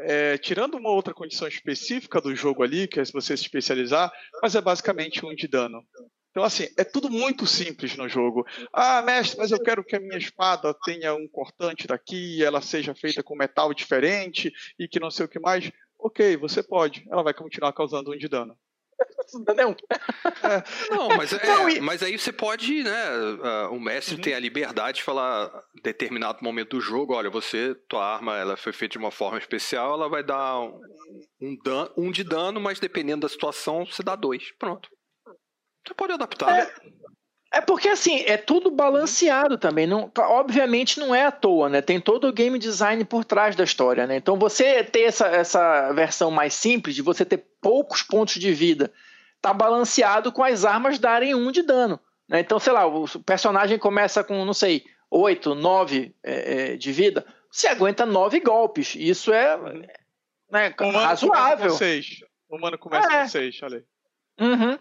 é, 0.00 0.36
tirando 0.38 0.74
uma 0.74 0.90
outra 0.90 1.14
condição 1.14 1.46
específica 1.46 2.20
do 2.20 2.34
jogo 2.34 2.62
ali, 2.62 2.88
que 2.88 2.98
é 2.98 3.04
se 3.04 3.12
você 3.12 3.36
se 3.36 3.44
especializar, 3.44 4.12
mas 4.42 4.54
é 4.54 4.60
basicamente 4.60 5.24
um 5.24 5.34
de 5.34 5.46
dano. 5.46 5.80
Então, 6.36 6.44
assim, 6.44 6.68
é 6.76 6.84
tudo 6.84 7.08
muito 7.08 7.46
simples 7.46 7.96
no 7.96 8.06
jogo. 8.10 8.46
Ah, 8.70 9.00
mestre, 9.00 9.38
mas 9.38 9.50
eu 9.50 9.58
quero 9.58 9.82
que 9.82 9.96
a 9.96 10.00
minha 10.00 10.18
espada 10.18 10.74
tenha 10.84 11.14
um 11.14 11.26
cortante 11.26 11.86
daqui, 11.86 12.44
ela 12.44 12.60
seja 12.60 12.94
feita 12.94 13.22
com 13.22 13.34
metal 13.34 13.72
diferente 13.72 14.52
e 14.78 14.86
que 14.86 15.00
não 15.00 15.10
sei 15.10 15.24
o 15.24 15.28
que 15.30 15.38
mais. 15.38 15.72
Ok, 15.98 16.36
você 16.36 16.62
pode. 16.62 17.06
Ela 17.10 17.22
vai 17.22 17.32
continuar 17.32 17.72
causando 17.72 18.12
um 18.12 18.18
de 18.18 18.28
dano. 18.28 18.54
Entendeu? 19.34 19.74
É. 20.42 20.94
Não, 20.94 21.08
mas, 21.16 21.32
é, 21.32 21.46
não, 21.46 21.70
e... 21.70 21.80
mas 21.80 22.02
aí 22.02 22.18
você 22.18 22.30
pode, 22.30 22.82
né? 22.82 23.08
Uh, 23.70 23.74
o 23.74 23.80
mestre 23.80 24.16
uhum. 24.16 24.20
tem 24.20 24.34
a 24.34 24.38
liberdade 24.38 24.98
de 24.98 25.04
falar 25.04 25.50
determinado 25.82 26.44
momento 26.44 26.76
do 26.76 26.82
jogo, 26.82 27.14
olha, 27.14 27.30
você, 27.30 27.74
tua 27.88 28.04
arma, 28.04 28.36
ela 28.36 28.58
foi 28.58 28.74
feita 28.74 28.92
de 28.92 28.98
uma 28.98 29.10
forma 29.10 29.38
especial, 29.38 29.94
ela 29.94 30.08
vai 30.08 30.22
dar 30.22 30.60
um, 30.60 30.80
um, 31.40 31.56
dan 31.64 31.88
um 31.96 32.10
de 32.10 32.22
dano, 32.22 32.60
mas 32.60 32.78
dependendo 32.78 33.22
da 33.22 33.28
situação, 33.28 33.86
você 33.86 34.02
dá 34.02 34.14
dois. 34.14 34.52
Pronto. 34.58 34.95
Você 35.86 35.94
pode 35.94 36.12
adaptar. 36.12 36.58
É, 36.58 36.72
é 37.52 37.60
porque 37.60 37.88
assim, 37.88 38.22
é 38.26 38.36
tudo 38.36 38.70
balanceado 38.70 39.56
também. 39.56 39.86
Não, 39.86 40.10
obviamente 40.18 40.98
não 40.98 41.14
é 41.14 41.26
à 41.26 41.30
toa, 41.30 41.68
né? 41.68 41.80
Tem 41.80 42.00
todo 42.00 42.28
o 42.28 42.32
game 42.32 42.58
design 42.58 43.04
por 43.04 43.24
trás 43.24 43.54
da 43.54 43.64
história, 43.64 44.06
né? 44.06 44.16
Então 44.16 44.36
você 44.36 44.82
ter 44.82 45.02
essa, 45.02 45.28
essa 45.28 45.92
versão 45.92 46.30
mais 46.30 46.54
simples, 46.54 46.94
de 46.94 47.02
você 47.02 47.24
ter 47.24 47.44
poucos 47.60 48.02
pontos 48.02 48.34
de 48.34 48.52
vida, 48.52 48.92
tá 49.40 49.54
balanceado 49.54 50.32
com 50.32 50.42
as 50.42 50.64
armas 50.64 50.98
darem 50.98 51.34
um 51.34 51.52
de 51.52 51.62
dano. 51.62 52.00
Né? 52.28 52.40
Então, 52.40 52.58
sei 52.58 52.72
lá, 52.72 52.86
o 52.86 53.06
personagem 53.20 53.78
começa 53.78 54.24
com, 54.24 54.44
não 54.44 54.54
sei, 54.54 54.84
8, 55.10 55.54
9 55.54 56.14
é, 56.22 56.72
é, 56.72 56.76
de 56.76 56.92
vida, 56.92 57.24
você 57.50 57.68
aguenta 57.68 58.04
9 58.04 58.40
golpes. 58.40 58.94
Isso 58.96 59.32
é 59.32 59.56
né, 60.50 60.74
razoável. 60.92 61.72
O 62.48 62.56
humano 62.56 62.78
começa 62.78 63.12
é. 63.12 63.22
com 63.22 63.28
6, 63.28 63.62
olha 63.62 63.76
aí. 63.78 64.46
Uhum. 64.46 64.78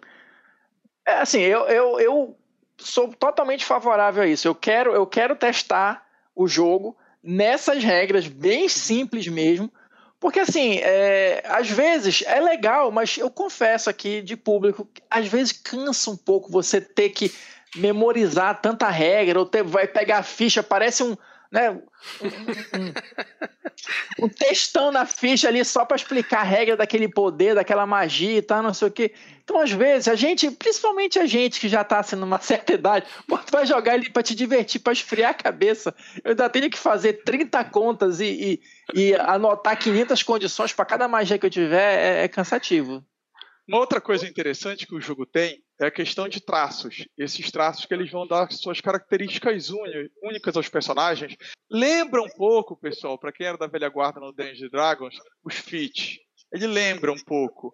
É 1.06 1.14
assim, 1.18 1.40
eu, 1.42 1.68
eu, 1.68 2.00
eu 2.00 2.38
sou 2.78 3.10
totalmente 3.10 3.64
favorável 3.64 4.24
a 4.24 4.28
isso. 4.28 4.48
Eu 4.48 4.56
quero, 4.56 4.94
eu 4.94 5.06
quero 5.06 5.36
testar 5.36 6.06
o 6.36 6.48
jogo 6.48 6.98
nessas 7.24 7.84
regras 7.84 8.28
bem 8.28 8.68
simples 8.68 9.28
mesmo. 9.28 9.72
Porque 10.20 10.40
assim, 10.40 10.80
é, 10.80 11.44
às 11.46 11.70
vezes 11.70 12.24
é 12.26 12.40
legal, 12.40 12.92
mas 12.92 13.18
eu 13.18 13.30
confesso 13.30 13.90
aqui 13.90 14.22
de 14.22 14.36
público, 14.36 14.88
às 15.10 15.28
vezes 15.28 15.52
cansa 15.52 16.10
um 16.10 16.18
pouco 16.18 16.52
você 16.52 16.82
ter 16.82 17.10
que 17.10 17.32
memorizar 17.76 18.60
tanta 18.62 18.90
regra, 18.90 19.38
ou 19.38 19.46
ter, 19.46 19.62
vai 19.62 19.86
pegar 19.86 20.20
a 20.20 20.24
ficha, 20.24 20.64
parece 20.64 21.04
um, 21.04 21.16
né, 21.52 21.72
um, 22.22 22.26
um, 24.24 24.26
um 24.26 24.30
textão 24.30 24.92
na 24.92 25.06
ficha 25.06 25.48
ali 25.48 25.64
só 25.64 25.86
para 25.86 25.96
explicar 25.96 26.42
a 26.42 26.44
regra 26.44 26.78
daquele 26.78 27.08
poder, 27.08 27.56
daquela 27.56 27.86
magia 27.86 28.38
e 28.38 28.42
tal, 28.42 28.64
não 28.64 28.74
sei 28.74 28.88
o 28.88 28.92
que. 28.92 29.14
Então, 29.44 29.60
às 29.60 29.72
vezes, 29.72 30.08
a 30.08 30.16
gente, 30.16 30.50
principalmente 30.52 31.20
a 31.20 31.26
gente 31.26 31.60
que 31.60 31.70
já 31.70 31.84
tá 31.84 32.00
assim 32.00 32.16
numa 32.16 32.40
certa 32.42 32.74
idade, 32.74 33.06
tu 33.28 33.52
vai 33.52 33.66
jogar 33.66 33.94
ali 33.94 34.10
para 34.10 34.24
te 34.24 34.34
divertir, 34.34 34.80
para 34.80 34.94
esfriar 34.94 35.32
a 35.32 35.36
cabeça. 35.36 35.94
Eu 36.24 36.32
ainda 36.32 36.50
tenho 36.50 36.70
que 36.70 36.78
fazer 36.78 37.24
30 37.24 37.64
contas 37.66 38.20
e, 38.20 38.62
e, 38.94 39.10
e 39.10 39.16
anotar 39.16 39.78
500 39.78 40.24
condições 40.24 40.74
para 40.74 40.86
cada 40.86 41.08
magia 41.08 41.38
que 41.38 41.46
eu 41.46 41.50
tiver, 41.50 41.98
é, 41.98 42.24
é 42.24 42.28
cansativo. 42.28 43.04
Uma 43.68 43.80
outra 43.80 44.00
coisa 44.00 44.28
interessante 44.28 44.86
que 44.86 44.94
o 44.94 45.02
jogo 45.02 45.26
tem 45.26 45.65
é 45.80 45.88
a 45.88 45.92
questão 45.92 46.28
de 46.28 46.40
traços. 46.40 47.06
Esses 47.18 47.52
traços 47.52 47.86
que 47.86 47.94
eles 47.94 48.12
vão 48.12 48.26
dar 48.26 48.52
suas 48.52 48.80
características 48.82 49.70
únicas 50.22 50.56
aos 50.56 50.70
personagens. 50.70 51.36
Lembra 51.70 52.22
um 52.22 52.30
pouco, 52.30 52.78
pessoal, 52.78 53.18
para 53.18 53.32
quem 53.32 53.48
era 53.48 53.58
da 53.58 53.68
velha 53.68 53.90
guarda 53.90 54.20
no 54.20 54.32
Dungeons 54.32 54.72
Dragons, 54.72 55.16
os 55.44 55.56
feats. 55.56 56.20
Ele 56.52 56.68
lembra 56.68 57.12
um 57.12 57.24
pouco. 57.24 57.74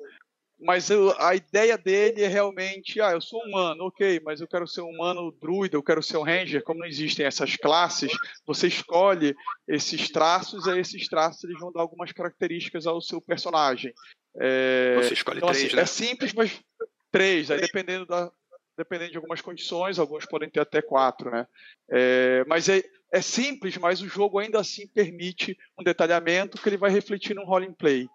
Mas 0.64 0.92
eu, 0.92 1.12
a 1.20 1.36
ideia 1.36 1.76
dele 1.76 2.22
é 2.22 2.28
realmente, 2.28 3.02
ah, 3.02 3.14
eu 3.14 3.22
sou 3.22 3.42
humano, 3.42 3.86
ok, 3.86 4.22
mas 4.24 4.42
eu 4.42 4.48
quero 4.48 4.68
ser 4.68 4.82
um 4.82 4.90
humano 4.90 5.32
druida, 5.42 5.76
eu 5.76 5.82
quero 5.82 6.04
ser 6.04 6.18
um 6.18 6.24
ranger. 6.24 6.64
Como 6.64 6.82
não 6.82 6.88
existem 6.88 7.26
essas 7.26 7.56
classes, 7.56 8.12
você 8.46 8.68
escolhe 8.68 9.36
esses 9.68 10.10
traços, 10.12 10.68
e 10.68 10.78
esses 10.78 11.08
traços 11.08 11.44
eles 11.44 11.60
vão 11.60 11.72
dar 11.72 11.82
algumas 11.82 12.12
características 12.12 12.86
ao 12.86 13.02
seu 13.02 13.20
personagem. 13.20 13.92
É, 14.40 14.98
Você 14.98 15.16
escolhe 15.16 15.40
então, 15.40 15.50
três, 15.50 15.66
assim, 15.66 15.76
né? 15.76 15.82
É 15.82 15.86
simples, 15.86 16.34
mas 16.34 16.62
três. 17.12 17.52
Aí 17.52 17.60
dependendo, 17.60 18.06
da, 18.06 18.32
dependendo 18.78 19.12
de 19.12 19.18
algumas 19.18 19.42
condições, 19.42 20.00
alguns 20.00 20.26
podem 20.26 20.50
ter 20.50 20.60
até 20.60 20.82
quatro, 20.82 21.30
né? 21.30 21.48
É, 21.90 22.44
mas 22.48 22.70
é, 22.70 22.84
é 23.12 23.22
simples, 23.22 23.78
mas 23.78 24.02
o 24.02 24.08
jogo 24.08 24.40
ainda 24.40 24.60
assim 24.60 24.88
permite 24.88 25.58
um 25.78 25.84
detalhamento 25.84 26.62
que 26.62 26.70
ele 26.70 26.78
vai 26.78 26.90
refletir 26.90 27.36
no 27.36 27.46
role 27.46 27.72
play. 27.74 28.08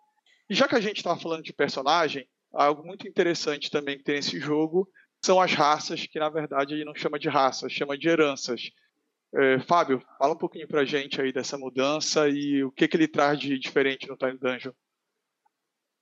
E 0.48 0.54
já 0.54 0.66
que 0.66 0.74
a 0.74 0.80
gente 0.80 0.98
estava 0.98 1.18
falando 1.20 1.42
de 1.42 1.52
personagem, 1.52 2.26
algo 2.52 2.84
muito 2.86 3.06
interessante 3.06 3.70
também 3.70 3.98
que 3.98 4.04
tem 4.04 4.16
nesse 4.16 4.38
jogo 4.40 4.88
são 5.22 5.40
as 5.40 5.52
raças, 5.52 6.06
que 6.06 6.18
na 6.18 6.28
verdade 6.28 6.74
ele 6.74 6.84
não 6.84 6.94
chama 6.94 7.18
de 7.18 7.28
raças, 7.28 7.72
chama 7.72 7.98
de 7.98 8.08
heranças. 8.08 8.70
É, 9.34 9.58
Fábio, 9.60 10.02
fala 10.18 10.34
um 10.34 10.38
pouquinho 10.38 10.68
pra 10.68 10.84
gente 10.84 11.20
aí 11.20 11.32
dessa 11.32 11.58
mudança 11.58 12.28
e 12.28 12.62
o 12.62 12.70
que, 12.70 12.86
que 12.86 12.96
ele 12.96 13.08
traz 13.08 13.38
de 13.38 13.58
diferente 13.58 14.08
no 14.08 14.16
Time 14.16 14.38
Dungeon. 14.38 14.72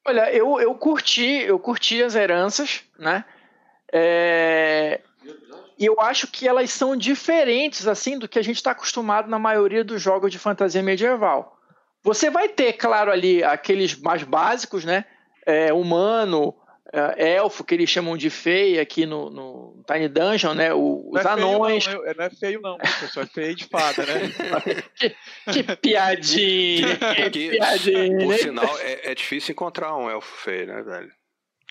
Olha, 0.07 0.33
eu, 0.33 0.61
eu 0.61 0.75
curti, 0.75 1.43
eu 1.43 1.59
curti 1.59 2.03
as 2.03 2.15
heranças, 2.15 2.83
né? 2.99 3.25
É... 3.93 5.01
E 5.79 5.87
eu 5.87 6.01
acho 6.01 6.29
que 6.29 6.47
elas 6.47 6.71
são 6.71 6.97
diferentes 6.97 7.89
assim 7.89 8.19
do 8.19 8.29
que 8.29 8.39
a 8.39 8.43
gente 8.43 8.57
está 8.57 8.71
acostumado 8.73 9.29
na 9.29 9.39
maioria 9.39 9.83
dos 9.83 10.01
jogos 10.01 10.31
de 10.31 10.39
fantasia 10.39 10.83
medieval. 10.83 11.59
Você 12.03 12.31
vai 12.31 12.49
ter, 12.49 12.75
claro, 12.75 13.11
ali 13.11 13.43
aqueles 13.43 13.99
mais 13.99 14.23
básicos, 14.23 14.85
né? 14.85 15.05
É, 15.47 15.73
humano, 15.73 16.55
é, 16.93 17.37
elfo, 17.37 17.65
que 17.65 17.75
eles 17.75 17.89
chamam 17.89 18.17
de 18.17 18.29
feia 18.29 18.83
aqui 18.83 19.07
no, 19.07 19.31
no 19.31 19.85
Tiny 19.87 20.09
Dungeon, 20.09 20.55
né? 20.55 20.73
O, 20.75 21.11
os 21.11 21.25
não 21.25 21.31
é 21.31 21.33
anões. 21.33 21.85
Feio, 21.85 21.99
não, 21.99 22.07
é, 22.07 22.15
não 22.15 22.25
é 22.25 22.31
feio, 22.31 22.61
não, 22.61 22.79
pessoal. 22.79 23.25
É 23.25 23.29
feio 23.29 23.55
de 23.55 23.65
fada, 23.65 24.05
né? 24.07 24.21
que, 24.95 25.17
que, 25.53 25.77
piadinha! 25.77 26.97
Que 27.15 27.23
Aqui, 27.23 27.51
piadinha! 27.51 28.27
Por 28.27 28.39
sinal, 28.39 28.79
é, 28.81 29.11
é, 29.11 29.15
difícil 29.15 29.53
encontrar 29.53 29.97
um 29.97 30.11
elfo 30.11 30.37
feio, 30.43 30.67
né, 30.67 30.83
velho? 30.83 31.13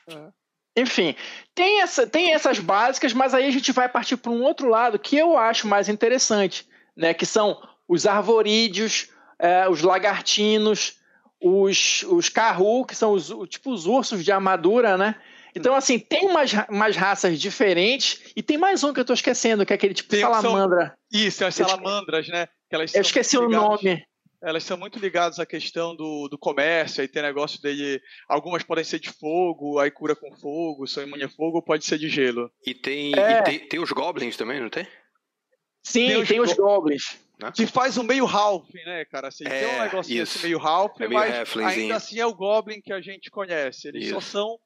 É. 0.10 0.32
Enfim, 0.76 1.16
tem, 1.54 1.82
essa, 1.82 2.08
tem 2.08 2.34
essas 2.34 2.58
básicas, 2.58 3.14
mas 3.14 3.34
aí 3.36 3.46
a 3.46 3.52
gente 3.52 3.72
vai 3.72 3.88
partir 3.88 4.18
para 4.18 4.32
um 4.32 4.42
outro 4.42 4.68
lado 4.68 4.98
que 4.98 5.16
eu 5.16 5.38
acho 5.38 5.68
mais 5.68 5.88
interessante, 5.88 6.68
né? 6.98 7.14
Que 7.14 7.26
são 7.26 7.62
os 7.88 8.08
arvorídeos, 8.08 9.10
é, 9.38 9.70
os 9.70 9.82
lagartinos, 9.82 11.00
os, 11.44 12.04
os 12.04 12.30
Kahu, 12.30 12.86
que 12.86 12.96
são 12.96 13.12
os, 13.12 13.28
tipo 13.50 13.72
os 13.72 13.86
ursos 13.86 14.24
de 14.24 14.32
armadura, 14.32 14.98
né? 14.98 15.16
Então, 15.56 15.76
assim, 15.76 16.00
tem 16.00 16.26
umas, 16.26 16.52
umas 16.68 16.96
raças 16.96 17.40
diferentes 17.40 18.32
e 18.36 18.42
tem 18.42 18.58
mais 18.58 18.84
um 18.84 18.92
que 18.92 19.00
eu 19.00 19.06
tô 19.06 19.14
esquecendo, 19.14 19.66
que 19.66 19.74
é 19.74 19.76
aquele 19.76 19.94
tipo 19.94 20.10
tem, 20.10 20.22
salamandra. 20.22 20.96
São, 21.12 21.22
isso, 21.22 21.46
as 21.46 21.54
salamandras, 21.54 22.28
né? 22.28 22.48
Que 22.70 22.76
elas 22.76 22.96
eu 22.96 23.02
esqueci 23.02 23.38
o 23.38 23.48
nome. 23.48 24.04
Elas 24.42 24.64
são 24.64 24.76
muito 24.76 25.00
ligadas 25.00 25.40
à 25.40 25.46
questão 25.46 25.96
do, 25.96 26.28
do 26.28 26.38
comércio, 26.38 27.02
aí 27.02 27.08
tem 27.08 27.22
negócio 27.22 27.62
dele. 27.62 28.02
Algumas 28.28 28.64
podem 28.64 28.84
ser 28.84 29.00
de 29.00 29.10
fogo, 29.10 29.80
aí 29.80 29.92
cura 29.92 30.16
com 30.16 30.36
fogo, 30.36 30.88
são 30.88 31.04
imune 31.04 31.24
a 31.24 31.30
fogo, 31.30 31.58
ou 31.58 31.62
pode 31.62 31.86
ser 31.86 31.98
de 31.98 32.10
gelo. 32.10 32.52
E 32.66 32.74
tem, 32.74 33.14
é. 33.18 33.40
e 33.40 33.44
tem, 33.44 33.60
tem 33.60 33.80
os 33.80 33.92
goblins 33.92 34.36
também, 34.36 34.60
não 34.60 34.70
tem? 34.70 34.88
Sim, 35.84 36.08
tem 36.08 36.18
os, 36.18 36.28
tem 36.30 36.40
os 36.40 36.54
goblins. 36.54 37.20
Né? 37.40 37.52
Que 37.54 37.68
faz 37.68 37.98
um 37.98 38.04
meio 38.04 38.26
half, 38.26 38.66
né, 38.86 39.04
cara? 39.06 39.28
Assim, 39.28 39.44
é, 39.46 39.60
tem 39.60 39.76
um 39.76 39.82
negócio 39.82 40.16
desse 40.16 40.42
meio 40.42 40.60
half, 40.60 41.00
é 41.02 41.08
mas 41.08 41.58
ainda 41.58 41.96
assim 41.96 42.20
é 42.20 42.26
o 42.26 42.34
Goblin 42.34 42.82
que 42.82 42.94
a 42.94 43.02
gente 43.02 43.30
conhece. 43.30 43.90
Eles 43.90 44.06
isso. 44.06 44.14
só 44.14 44.22
são. 44.22 44.60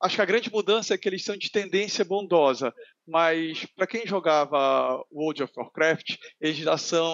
Acho 0.00 0.16
que 0.16 0.22
a 0.22 0.26
grande 0.26 0.50
mudança 0.50 0.94
é 0.94 0.98
que 0.98 1.08
eles 1.08 1.24
são 1.24 1.36
de 1.36 1.50
tendência 1.50 2.04
bondosa. 2.04 2.72
Mas 3.06 3.66
para 3.76 3.86
quem 3.86 4.06
jogava 4.06 5.02
World 5.12 5.42
of 5.42 5.52
Warcraft, 5.56 6.16
eles 6.40 6.56
já 6.56 6.78
são 6.78 7.12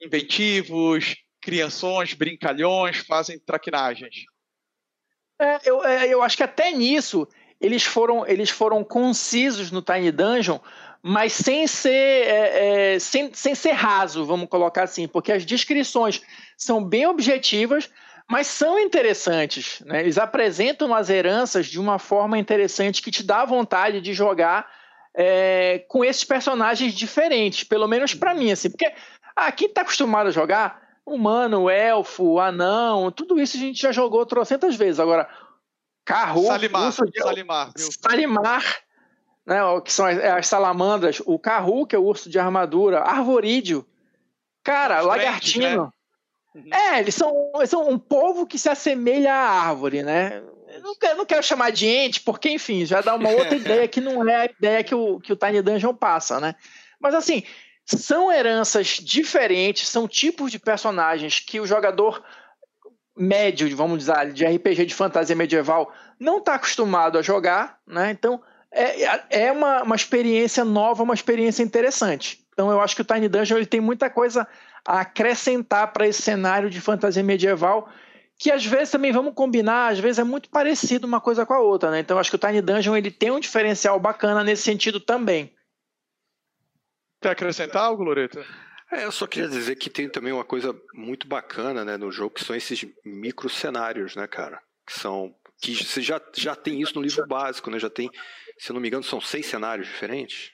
inventivos, 0.00 1.14
crianções, 1.40 2.14
brincalhões, 2.14 2.98
fazem 2.98 3.38
traquinagens. 3.38 4.24
É, 5.40 5.60
eu, 5.64 5.84
é, 5.84 6.08
eu 6.08 6.22
acho 6.22 6.36
que 6.36 6.42
até 6.42 6.70
nisso 6.72 7.28
eles 7.60 7.84
foram, 7.84 8.26
eles 8.26 8.50
foram 8.50 8.82
concisos 8.82 9.70
no 9.70 9.82
Tiny 9.82 10.10
Dungeon, 10.10 10.58
mas 11.02 11.32
sem 11.32 11.66
ser, 11.66 11.90
é, 11.90 12.94
é, 12.94 12.98
sem, 13.00 13.32
sem 13.34 13.54
ser 13.54 13.72
raso, 13.72 14.24
vamos 14.24 14.48
colocar 14.48 14.84
assim, 14.84 15.08
porque 15.08 15.32
as 15.32 15.44
descrições 15.44 16.22
são 16.56 16.82
bem 16.82 17.06
objetivas, 17.06 17.90
mas 18.30 18.46
são 18.46 18.78
interessantes. 18.78 19.80
Né? 19.84 20.00
Eles 20.00 20.16
apresentam 20.16 20.94
as 20.94 21.10
heranças 21.10 21.66
de 21.66 21.80
uma 21.80 21.98
forma 21.98 22.38
interessante 22.38 23.02
que 23.02 23.10
te 23.10 23.24
dá 23.24 23.44
vontade 23.44 24.00
de 24.00 24.14
jogar 24.14 24.70
é, 25.14 25.84
com 25.88 26.04
esses 26.04 26.22
personagens 26.22 26.94
diferentes, 26.94 27.64
pelo 27.64 27.88
menos 27.88 28.14
para 28.14 28.32
mim, 28.32 28.52
assim, 28.52 28.70
porque 28.70 28.92
ah, 29.34 29.50
quem 29.50 29.68
está 29.68 29.80
acostumado 29.80 30.28
a 30.28 30.32
jogar 30.32 30.80
humano, 31.04 31.68
elfo, 31.68 32.38
anão, 32.38 33.10
tudo 33.10 33.40
isso 33.40 33.56
a 33.56 33.60
gente 33.60 33.82
já 33.82 33.90
jogou 33.90 34.24
trocentas 34.24 34.76
vezes. 34.76 35.00
Agora, 35.00 35.28
carro, 36.04 36.46
Salimar, 36.46 36.92
Salimar, 36.92 37.72
Salimar 37.76 38.62
né, 39.46 39.58
que 39.84 39.92
são 39.92 40.06
as, 40.06 40.18
as, 40.18 40.46
salamandras, 40.46 41.20
o 41.24 41.38
carru, 41.38 41.86
que 41.86 41.96
é 41.96 41.98
o 41.98 42.04
urso 42.04 42.30
de 42.30 42.38
armadura, 42.38 43.00
arvorídeo, 43.00 43.86
cara, 44.62 45.00
Os 45.00 45.06
lagartino. 45.06 45.84
né? 45.84 45.90
Uhum. 46.54 46.68
É, 46.72 47.00
eles 47.00 47.14
são, 47.14 47.50
eles 47.56 47.70
são 47.70 47.88
um 47.88 47.98
povo 47.98 48.46
que 48.46 48.58
se 48.58 48.68
assemelha 48.68 49.32
à 49.32 49.68
árvore, 49.68 50.02
né? 50.02 50.42
Eu 50.68 50.80
não, 50.82 50.94
quero, 50.94 51.16
não 51.18 51.24
quero 51.24 51.42
chamar 51.42 51.70
de 51.70 51.86
ente, 51.86 52.20
porque, 52.20 52.50
enfim, 52.50 52.84
já 52.84 53.00
dá 53.00 53.14
uma 53.14 53.30
outra 53.30 53.54
ideia 53.56 53.88
que 53.88 54.00
não 54.00 54.28
é 54.28 54.36
a 54.36 54.44
ideia 54.44 54.84
que 54.84 54.94
o, 54.94 55.18
que 55.18 55.32
o 55.32 55.36
Tiny 55.36 55.62
Dungeon 55.62 55.94
passa, 55.94 56.38
né? 56.40 56.54
Mas, 57.00 57.14
assim, 57.14 57.42
são 57.84 58.30
heranças 58.30 58.86
diferentes, 58.86 59.88
são 59.88 60.06
tipos 60.06 60.50
de 60.50 60.58
personagens 60.58 61.40
que 61.40 61.58
o 61.58 61.66
jogador 61.66 62.22
médio, 63.16 63.74
vamos 63.76 63.98
dizer, 63.98 64.32
de 64.32 64.44
RPG 64.44 64.86
de 64.86 64.94
fantasia 64.94 65.36
medieval 65.36 65.92
não 66.18 66.38
está 66.38 66.54
acostumado 66.54 67.18
a 67.18 67.22
jogar, 67.22 67.78
né? 67.86 68.10
Então 68.10 68.42
é, 68.72 69.44
é 69.46 69.52
uma, 69.52 69.82
uma 69.82 69.96
experiência 69.96 70.64
nova, 70.64 71.02
uma 71.02 71.14
experiência 71.14 71.62
interessante. 71.62 72.42
Então 72.52 72.70
eu 72.70 72.80
acho 72.80 72.94
que 72.96 73.02
o 73.02 73.04
Tiny 73.04 73.28
Dungeon 73.28 73.56
ele 73.56 73.66
tem 73.66 73.80
muita 73.80 74.10
coisa 74.10 74.46
a 74.84 75.00
acrescentar 75.00 75.92
para 75.92 76.06
esse 76.06 76.22
cenário 76.22 76.68
de 76.68 76.80
fantasia 76.80 77.22
medieval 77.22 77.88
que 78.38 78.50
às 78.50 78.66
vezes 78.66 78.90
também 78.90 79.12
vamos 79.12 79.34
combinar, 79.34 79.92
às 79.92 80.00
vezes 80.00 80.18
é 80.18 80.24
muito 80.24 80.50
parecido 80.50 81.06
uma 81.06 81.20
coisa 81.20 81.46
com 81.46 81.54
a 81.54 81.60
outra, 81.60 81.92
né? 81.92 82.00
Então 82.00 82.18
acho 82.18 82.28
que 82.28 82.34
o 82.34 82.38
Tiny 82.38 82.60
Dungeon 82.60 82.96
ele 82.96 83.10
tem 83.10 83.30
um 83.30 83.38
diferencial 83.38 84.00
bacana 84.00 84.42
nesse 84.42 84.62
sentido 84.62 84.98
também. 84.98 85.54
Quer 87.20 87.30
acrescentar 87.30 87.84
algo, 87.84 88.02
Loreto? 88.02 88.44
É, 88.90 89.04
eu 89.04 89.12
só 89.12 89.28
queria 89.28 89.48
dizer 89.48 89.76
que 89.76 89.88
tem 89.88 90.08
também 90.08 90.32
uma 90.32 90.44
coisa 90.44 90.76
muito 90.92 91.28
bacana, 91.28 91.84
né, 91.84 91.96
no 91.96 92.10
jogo, 92.10 92.34
que 92.34 92.44
são 92.44 92.56
esses 92.56 92.84
micro 93.04 93.48
cenários, 93.48 94.16
né, 94.16 94.26
cara? 94.26 94.60
Que 94.84 94.98
são 94.98 95.32
que 95.62 95.76
você 95.76 96.02
já, 96.02 96.20
já 96.34 96.56
tem 96.56 96.82
isso 96.82 96.96
no 96.96 97.02
livro 97.02 97.24
básico, 97.24 97.70
né? 97.70 97.78
Já 97.78 97.88
tem, 97.88 98.10
se 98.58 98.70
eu 98.70 98.74
não 98.74 98.80
me 98.80 98.88
engano, 98.88 99.04
são 99.04 99.20
seis 99.20 99.46
cenários 99.46 99.86
diferentes. 99.86 100.52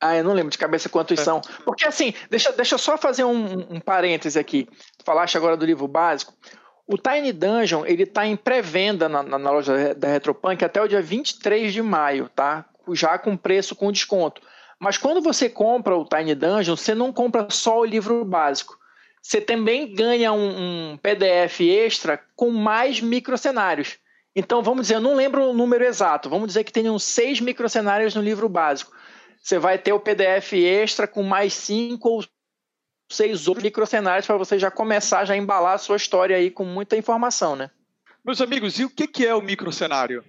Ah, 0.00 0.16
eu 0.16 0.22
não 0.22 0.32
lembro 0.32 0.50
de 0.50 0.58
cabeça 0.58 0.88
quantos 0.88 1.18
é. 1.18 1.24
são. 1.24 1.40
Porque 1.64 1.84
assim, 1.84 2.14
deixa, 2.30 2.52
deixa 2.52 2.74
eu 2.74 2.78
só 2.78 2.96
fazer 2.96 3.24
um, 3.24 3.74
um 3.74 3.80
parêntese 3.80 4.38
aqui. 4.38 4.68
Tu 4.96 5.04
falaste 5.04 5.36
agora 5.36 5.56
do 5.56 5.66
livro 5.66 5.88
básico. 5.88 6.32
O 6.86 6.96
Tiny 6.96 7.32
Dungeon, 7.32 7.84
ele 7.84 8.06
tá 8.06 8.26
em 8.26 8.36
pré-venda 8.36 9.08
na, 9.08 9.22
na, 9.22 9.50
loja 9.50 9.94
da 9.94 10.08
Retropunk 10.08 10.64
até 10.64 10.80
o 10.80 10.88
dia 10.88 11.02
23 11.02 11.72
de 11.72 11.82
maio, 11.82 12.30
tá? 12.34 12.64
Já 12.92 13.18
com 13.18 13.36
preço 13.36 13.76
com 13.76 13.92
desconto. 13.92 14.40
Mas 14.78 14.96
quando 14.96 15.20
você 15.20 15.50
compra 15.50 15.96
o 15.96 16.06
Tiny 16.06 16.34
Dungeon, 16.34 16.76
você 16.76 16.94
não 16.94 17.12
compra 17.12 17.48
só 17.50 17.80
o 17.80 17.84
livro 17.84 18.24
básico. 18.24 18.78
Você 19.20 19.40
também 19.40 19.92
ganha 19.92 20.32
um, 20.32 20.92
um 20.92 20.96
PDF 20.96 21.60
extra 21.60 22.18
com 22.36 22.50
mais 22.50 23.00
microcenários. 23.00 23.98
Então, 24.38 24.62
vamos 24.62 24.82
dizer, 24.82 24.94
eu 24.94 25.00
não 25.00 25.16
lembro 25.16 25.50
o 25.50 25.52
número 25.52 25.84
exato, 25.84 26.30
vamos 26.30 26.46
dizer 26.48 26.62
que 26.62 26.72
tenham 26.72 26.98
seis 26.98 27.40
microcenários 27.40 28.14
no 28.14 28.22
livro 28.22 28.48
básico 28.48 28.96
você 29.42 29.58
vai 29.58 29.78
ter 29.78 29.92
o 29.92 30.00
PDF 30.00 30.52
extra 30.52 31.06
com 31.06 31.22
mais 31.22 31.54
cinco 31.54 32.08
ou 32.08 32.24
seis 33.10 33.48
outros 33.48 33.64
microcenários 33.64 34.26
para 34.26 34.36
você 34.36 34.58
já 34.58 34.70
começar 34.70 35.24
já 35.24 35.36
embalar 35.36 35.74
a 35.74 35.78
sua 35.78 35.96
história 35.96 36.36
aí 36.36 36.50
com 36.50 36.64
muita 36.64 36.96
informação, 36.96 37.56
né? 37.56 37.70
Meus 38.24 38.40
amigos, 38.40 38.78
e 38.78 38.84
o 38.84 38.90
que, 38.90 39.06
que 39.06 39.24
é 39.24 39.34
o 39.34 39.40
microcenário? 39.40 40.22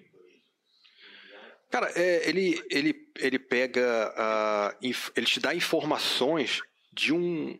Cara, 1.69 1.91
é, 1.95 2.29
ele, 2.29 2.63
ele, 2.69 2.95
ele 3.17 3.37
pega, 3.37 4.73
uh, 4.81 4.87
ele 5.15 5.25
te 5.25 5.39
dá 5.39 5.53
informações 5.53 6.61
de 6.93 7.13
um, 7.13 7.59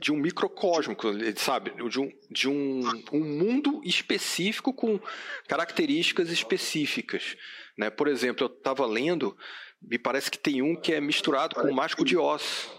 de 0.00 0.12
um 0.12 0.16
microcosmo, 0.16 0.96
sabe? 1.36 1.70
De 1.88 2.00
um, 2.00 2.12
de 2.30 2.48
um, 2.48 2.80
um 3.12 3.24
mundo 3.24 3.80
específico 3.84 4.72
com 4.72 5.00
características 5.48 6.30
específicas. 6.30 7.36
Né? 7.78 7.88
Por 7.90 8.08
exemplo, 8.08 8.44
eu 8.44 8.52
estava 8.52 8.84
lendo 8.86 9.36
me 9.80 9.98
parece 9.98 10.30
que 10.30 10.38
tem 10.38 10.62
um 10.62 10.74
que 10.74 10.92
é 10.92 11.00
misturado 11.00 11.54
com 11.54 11.68
o 11.68 11.74
Mágico 11.74 12.04
de 12.04 12.16
Oz. 12.16 12.70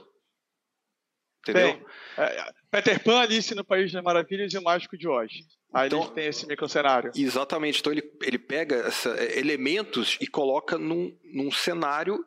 Entendeu? 1.41 1.86
É, 2.17 2.51
Peter 2.69 3.01
Pan, 3.01 3.21
Alice 3.21 3.53
no 3.55 3.63
País 3.63 3.91
das 3.91 4.03
Maravilhas 4.03 4.53
e 4.53 4.57
o 4.57 4.63
Mágico 4.63 4.97
de 4.97 5.07
Oz. 5.07 5.31
Aí 5.74 5.88
então, 5.88 6.09
tem 6.09 6.27
esse 6.27 6.45
microcenário. 6.45 7.12
Exatamente. 7.15 7.79
Então 7.79 7.93
ele, 7.93 8.03
ele 8.21 8.38
pega 8.38 8.75
essa, 8.75 9.12
é, 9.17 9.39
elementos 9.39 10.17
e 10.19 10.27
coloca 10.27 10.77
num, 10.77 11.17
num 11.24 11.51
cenário, 11.51 12.25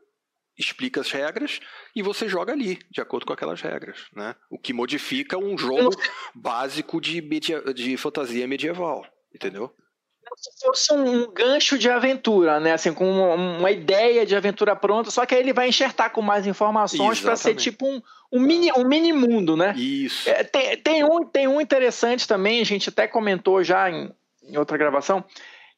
explica 0.61 1.01
as 1.01 1.11
regras 1.11 1.61
e 1.95 2.03
você 2.03 2.29
joga 2.29 2.53
ali, 2.53 2.79
de 2.91 3.01
acordo 3.01 3.27
com 3.27 3.33
aquelas 3.33 3.61
regras. 3.61 4.07
Né? 4.15 4.35
O 4.51 4.59
que 4.59 4.73
modifica 4.73 5.39
um 5.39 5.57
jogo 5.57 5.91
básico 6.35 7.01
de, 7.01 7.21
media, 7.21 7.63
de 7.75 7.97
fantasia 7.97 8.47
medieval. 8.47 9.07
Entendeu? 9.35 9.75
se 10.37 10.65
fosse 10.65 10.93
um 10.93 11.33
gancho 11.33 11.77
de 11.77 11.91
aventura, 11.91 12.61
né? 12.61 12.73
Assim, 12.73 12.93
com 12.93 13.11
uma, 13.11 13.35
uma, 13.35 13.71
ideia 13.71 14.25
de 14.25 14.37
aventura 14.37 14.77
pronta, 14.77 15.11
só 15.11 15.27
que 15.27 15.35
aí 15.35 15.41
ele 15.41 15.53
vai 15.53 15.69
enxertar 15.69 16.11
com 16.11 16.23
mais 16.23 16.47
informações 16.47 17.21
para 17.21 17.37
ser 17.37 17.55
tipo 17.55 17.87
um, 17.87 18.01
um, 18.33 18.41
mini, 18.41 18.71
um 18.73 18.87
mini 18.87 19.13
mundo, 19.13 19.57
né? 19.57 19.75
Isso. 19.77 20.29
É, 20.29 20.45
tem, 20.45 20.77
tem, 20.77 21.05
um, 21.05 21.25
tem 21.25 21.49
um 21.49 21.61
interessante 21.61 22.29
também, 22.29 22.61
a 22.61 22.65
gente 22.65 22.89
até 22.89 23.07
comentou 23.07 23.63
já 23.65 23.91
em, 23.91 24.13
em 24.45 24.57
outra 24.57 24.77
gravação, 24.77 25.25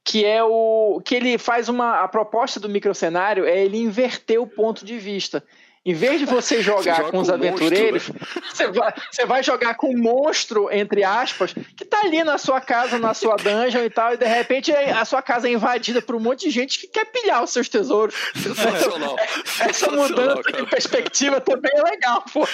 que 0.05 0.25
é 0.25 0.43
o 0.43 1.01
que 1.05 1.15
ele 1.15 1.39
faz 1.39 1.69
uma 1.69 2.01
a 2.03 2.09
proposta 2.09 2.59
do 2.59 2.69
microcenário 2.69 3.45
é 3.45 3.65
ele 3.65 3.79
inverter 3.79 4.41
o 4.41 4.47
ponto 4.47 4.85
de 4.85 4.99
vista. 4.99 5.45
Em 5.85 5.95
vez 5.95 6.21
de 6.21 6.27
você 6.27 6.61
jogar 6.63 7.03
você 7.03 7.11
com 7.11 7.19
os 7.19 7.29
aventureiros, 7.29 8.09
monstro, 8.09 8.15
né? 8.15 8.43
você, 8.53 8.71
vai, 8.71 8.95
você 9.11 9.27
vai 9.27 9.43
jogar 9.43 9.75
com 9.75 9.91
um 9.93 9.99
monstro, 9.99 10.71
entre 10.71 11.03
aspas, 11.03 11.53
que 11.53 11.85
tá 11.85 12.01
ali 12.05 12.23
na 12.23 12.39
sua 12.39 12.61
casa, 12.61 12.99
na 12.99 13.15
sua 13.15 13.37
dungeon 13.37 13.85
e 13.85 13.91
tal, 13.91 14.15
e 14.15 14.17
de 14.17 14.27
repente 14.27 14.73
a 14.73 15.05
sua 15.05 15.21
casa 15.21 15.49
é 15.49 15.53
invadida 15.53 16.01
por 16.01 16.15
um 16.15 16.21
monte 16.21 16.43
de 16.43 16.51
gente 16.51 16.79
que 16.79 16.87
quer 16.87 17.07
pilhar 17.07 17.43
os 17.43 17.51
seus 17.51 17.69
tesouros. 17.69 18.15
Sensacional. 18.35 19.17
Essa 19.61 19.91
mudança 19.91 20.43
cara. 20.43 20.63
de 20.63 20.71
perspectiva 20.71 21.41
também 21.41 21.73
é 21.75 21.83
legal, 21.83 22.25
pô. 22.33 22.47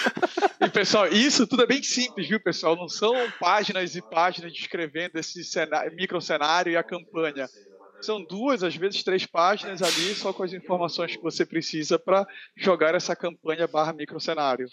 E 0.60 0.68
pessoal, 0.68 1.06
isso 1.08 1.46
tudo 1.46 1.62
é 1.62 1.66
bem 1.66 1.82
simples, 1.82 2.28
viu, 2.28 2.40
pessoal? 2.40 2.76
Não 2.76 2.88
são 2.88 3.14
páginas 3.38 3.94
e 3.94 4.02
páginas 4.02 4.52
descrevendo 4.52 5.18
esse 5.18 5.44
cenário, 5.44 5.94
micro 5.94 6.20
cenário 6.20 6.72
e 6.72 6.76
a 6.76 6.82
campanha 6.82 7.48
são 8.00 8.22
duas, 8.22 8.62
às 8.62 8.76
vezes 8.76 9.02
três 9.02 9.26
páginas 9.26 9.82
ali, 9.82 10.14
só 10.14 10.32
com 10.32 10.42
as 10.42 10.52
informações 10.52 11.16
que 11.16 11.22
você 11.22 11.44
precisa 11.44 11.98
para 11.98 12.26
jogar 12.56 12.94
essa 12.94 13.14
campanha 13.14 13.66
barra 13.66 13.92
microcenário. 13.92 14.68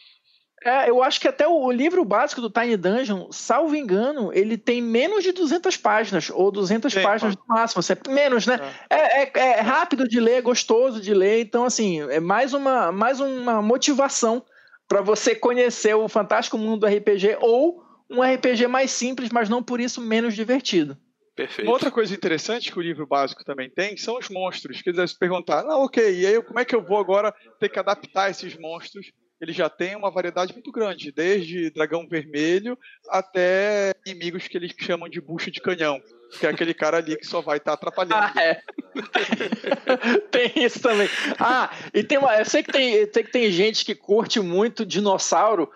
É, 0.64 0.90
eu 0.90 1.04
acho 1.04 1.22
que 1.22 1.28
até 1.28 1.48
o 1.48 1.72
livro 1.72 2.04
básico 2.04 2.42
do 2.42 2.50
Tiny 2.50 2.78
Dungeon, 2.78 3.32
salvo 3.32 3.76
engano, 3.76 4.34
ele 4.34 4.58
tem 4.58 4.82
menos 4.82 5.24
de 5.24 5.32
200 5.32 5.78
páginas, 5.78 6.32
ou 6.32 6.50
200 6.50 6.92
Sim, 6.92 7.04
páginas 7.04 7.36
no 7.36 7.44
máximo, 7.48 7.82
assim, 7.82 7.94
menos, 8.10 8.48
né? 8.48 8.60
É. 8.90 8.96
É, 8.96 9.24
é, 9.24 9.32
é, 9.60 9.62
rápido 9.62 10.08
de 10.08 10.20
ler, 10.20 10.42
gostoso 10.42 11.00
de 11.02 11.14
ler, 11.14 11.42
então, 11.42 11.66
assim, 11.66 12.02
é 12.10 12.20
mais 12.20 12.54
uma, 12.54 12.92
mais 12.92 13.20
uma 13.20 13.62
motivação 13.62 14.44
para 14.88 15.02
você 15.02 15.36
conhecer 15.36 15.94
o 15.94 16.08
fantástico 16.08 16.58
mundo 16.58 16.82
do 16.82 16.88
RPG, 16.88 17.38
ou 17.42 17.84
um 18.10 18.22
RPG 18.22 18.68
mais 18.68 18.92
simples, 18.92 19.30
mas 19.30 19.50
não 19.50 19.62
por 19.62 19.80
isso 19.80 20.02
menos 20.02 20.34
divertido. 20.34 20.98
Perfeito. 21.36 21.68
Uma 21.68 21.74
outra 21.74 21.92
coisa 21.92 22.14
interessante 22.14 22.72
que 22.72 22.80
o 22.80 22.82
livro 22.82 23.06
básico 23.06 23.44
também 23.44 23.70
tem 23.70 23.98
são 23.98 24.18
os 24.18 24.30
monstros. 24.30 24.82
Que 24.82 24.90
eles 24.90 25.12
se 25.12 25.20
perguntar, 25.20 25.66
ah, 25.66 25.78
ok, 25.80 26.22
e 26.22 26.26
aí 26.26 26.42
como 26.42 26.60
é 26.60 26.66
que 26.66 26.74
eu 26.74 26.82
vou 26.82 26.98
agora 26.98 27.34
ter 27.60 27.70
que 27.70 27.78
adaptar 27.78 28.30
esses 28.30 28.58
monstros? 28.58 29.12
Ele 29.42 29.52
já 29.52 29.70
tem 29.70 29.98
uma 29.98 30.10
variedade 30.10 30.54
muito 30.54 30.72
grande, 30.72 31.12
desde 31.12 31.70
dragão 31.70 32.08
vermelho 32.08 32.80
até 33.10 33.94
inimigos 34.06 34.48
que 34.48 34.58
eles 34.58 34.74
chamam 34.80 35.10
de 35.10 35.20
bucha 35.20 35.52
de 35.52 35.60
canhão, 35.60 36.02
que 36.40 36.48
é 36.48 36.50
aquele 36.50 36.74
cara 36.74 36.98
ali 36.98 37.18
que 37.18 37.28
só 37.28 37.42
vai 37.42 37.58
estar 37.58 37.72
tá 37.72 37.90
atrapalhando. 37.90 38.32
Ah, 38.34 38.42
é. 38.42 38.62
tem 40.32 40.54
isso 40.64 40.80
também. 40.82 41.10
Ah, 41.38 41.70
e 41.94 42.02
tem 42.02 42.18
uma, 42.18 42.34
eu 42.38 42.46
sei 42.46 42.64
que 42.64 42.72
tem, 42.72 42.94
eu 42.94 43.10
sei 43.12 43.24
que 43.24 43.32
tem 43.32 43.52
gente 43.52 43.84
que 43.84 43.94
curte 43.94 44.40
muito 44.40 44.86
dinossauro, 44.86 45.70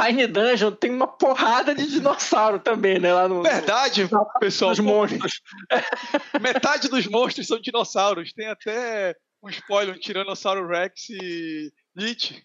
Tiny 0.00 0.26
Dungeon 0.26 0.72
tem 0.72 0.90
uma 0.90 1.06
porrada 1.06 1.74
de 1.74 1.86
dinossauro 1.86 2.58
também, 2.58 2.98
né? 2.98 3.12
Lá 3.12 3.28
no, 3.28 3.42
Verdade, 3.42 4.08
no, 4.10 4.26
pessoal. 4.40 4.72
Os 4.72 4.78
monstros. 4.78 5.40
Metade 6.40 6.88
dos 6.88 7.06
monstros 7.06 7.46
são 7.46 7.60
dinossauros. 7.60 8.32
Tem 8.32 8.48
até 8.48 9.14
um 9.42 9.48
spoiler, 9.48 9.94
um 9.94 9.98
Tiranossauro 9.98 10.66
Rex 10.66 11.10
e 11.10 11.72
Lich. 11.96 12.42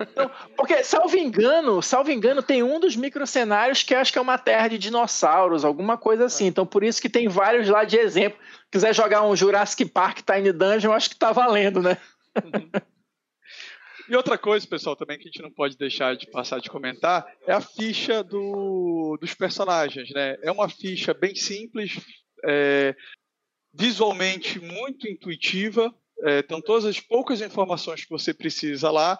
Então, 0.00 0.30
porque, 0.56 0.84
salvo 0.84 1.16
engano, 1.16 1.82
salvo 1.82 2.10
engano, 2.10 2.42
tem 2.42 2.62
um 2.62 2.78
dos 2.78 2.94
microcenários 2.94 3.82
que 3.82 3.94
acho 3.94 4.12
que 4.12 4.18
é 4.18 4.22
uma 4.22 4.36
terra 4.36 4.68
de 4.68 4.78
dinossauros, 4.78 5.64
alguma 5.64 5.96
coisa 5.96 6.26
assim. 6.26 6.46
Então, 6.46 6.66
por 6.66 6.84
isso 6.84 7.00
que 7.00 7.08
tem 7.08 7.26
vários 7.26 7.68
lá 7.68 7.84
de 7.84 7.96
exemplo. 7.96 8.38
Se 8.64 8.70
quiser 8.72 8.94
jogar 8.94 9.22
um 9.22 9.34
Jurassic 9.34 9.86
Park 9.86 10.20
Tiny 10.20 10.52
Dungeon, 10.52 10.92
acho 10.92 11.10
que 11.10 11.16
tá 11.16 11.32
valendo, 11.32 11.80
né? 11.80 11.96
Uhum. 12.36 12.70
E 14.08 14.16
outra 14.16 14.38
coisa, 14.38 14.66
pessoal, 14.66 14.96
também 14.96 15.18
que 15.18 15.24
a 15.24 15.30
gente 15.30 15.42
não 15.42 15.50
pode 15.50 15.76
deixar 15.76 16.16
de 16.16 16.26
passar 16.30 16.60
de 16.60 16.70
comentar 16.70 17.30
é 17.46 17.52
a 17.52 17.60
ficha 17.60 18.24
do, 18.24 19.18
dos 19.20 19.34
personagens, 19.34 20.10
né? 20.10 20.36
É 20.42 20.50
uma 20.50 20.66
ficha 20.66 21.12
bem 21.12 21.34
simples, 21.34 22.00
é, 22.42 22.96
visualmente 23.74 24.58
muito 24.58 25.06
intuitiva, 25.06 25.94
é, 26.22 26.38
estão 26.40 26.60
todas 26.62 26.86
as 26.86 26.98
poucas 26.98 27.42
informações 27.42 28.04
que 28.04 28.10
você 28.10 28.32
precisa 28.32 28.90
lá. 28.90 29.18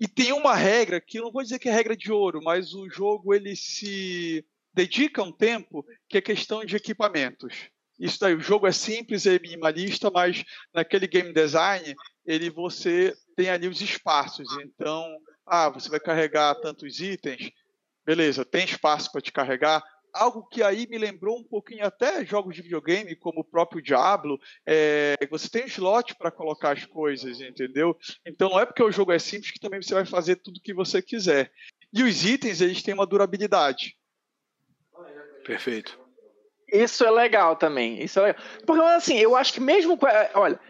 E 0.00 0.08
tem 0.08 0.32
uma 0.32 0.54
regra 0.54 1.00
que 1.00 1.20
eu 1.20 1.22
não 1.22 1.32
vou 1.32 1.42
dizer 1.42 1.60
que 1.60 1.68
é 1.68 1.72
regra 1.72 1.96
de 1.96 2.10
ouro, 2.10 2.40
mas 2.42 2.74
o 2.74 2.90
jogo 2.90 3.32
ele 3.32 3.54
se 3.54 4.44
dedica 4.74 5.22
um 5.22 5.32
tempo 5.32 5.86
que 6.08 6.18
é 6.18 6.20
questão 6.20 6.64
de 6.64 6.74
equipamentos. 6.74 7.68
Isso 7.98 8.18
daí, 8.20 8.34
o 8.34 8.40
jogo 8.40 8.66
é 8.66 8.72
simples, 8.72 9.26
é 9.26 9.38
minimalista, 9.40 10.10
mas 10.10 10.44
naquele 10.72 11.08
game 11.08 11.32
design 11.32 11.94
ele 12.28 12.50
você 12.50 13.16
tem 13.34 13.48
ali 13.48 13.66
os 13.66 13.80
espaços. 13.80 14.46
Então, 14.62 15.18
ah, 15.46 15.70
você 15.70 15.88
vai 15.88 15.98
carregar 15.98 16.54
tantos 16.56 17.00
itens, 17.00 17.50
beleza, 18.04 18.44
tem 18.44 18.66
espaço 18.66 19.10
para 19.10 19.22
te 19.22 19.32
carregar. 19.32 19.82
Algo 20.12 20.46
que 20.46 20.62
aí 20.62 20.86
me 20.88 20.98
lembrou 20.98 21.38
um 21.38 21.44
pouquinho 21.44 21.84
até 21.84 22.24
jogos 22.24 22.54
de 22.54 22.62
videogame, 22.62 23.16
como 23.16 23.40
o 23.40 23.44
próprio 23.44 23.80
Diablo, 23.80 24.38
é, 24.66 25.16
você 25.30 25.48
tem 25.48 25.66
slot 25.66 26.14
para 26.16 26.30
colocar 26.30 26.72
as 26.72 26.84
coisas, 26.84 27.40
entendeu? 27.40 27.96
Então 28.26 28.50
não 28.50 28.60
é 28.60 28.66
porque 28.66 28.82
o 28.82 28.92
jogo 28.92 29.12
é 29.12 29.18
simples 29.18 29.50
que 29.50 29.60
também 29.60 29.80
você 29.80 29.94
vai 29.94 30.04
fazer 30.04 30.36
tudo 30.36 30.60
que 30.62 30.74
você 30.74 31.00
quiser. 31.00 31.50
E 31.92 32.02
os 32.02 32.24
itens, 32.26 32.60
eles 32.60 32.82
têm 32.82 32.92
uma 32.92 33.06
durabilidade. 33.06 33.96
Perfeito. 35.44 35.98
Isso 36.70 37.02
é 37.04 37.10
legal 37.10 37.56
também. 37.56 38.02
Isso 38.02 38.18
é 38.20 38.24
legal. 38.24 38.42
Porque, 38.66 38.82
assim, 38.82 39.16
eu 39.16 39.34
acho 39.34 39.54
que 39.54 39.60
mesmo. 39.60 39.98
Olha, 40.34 40.60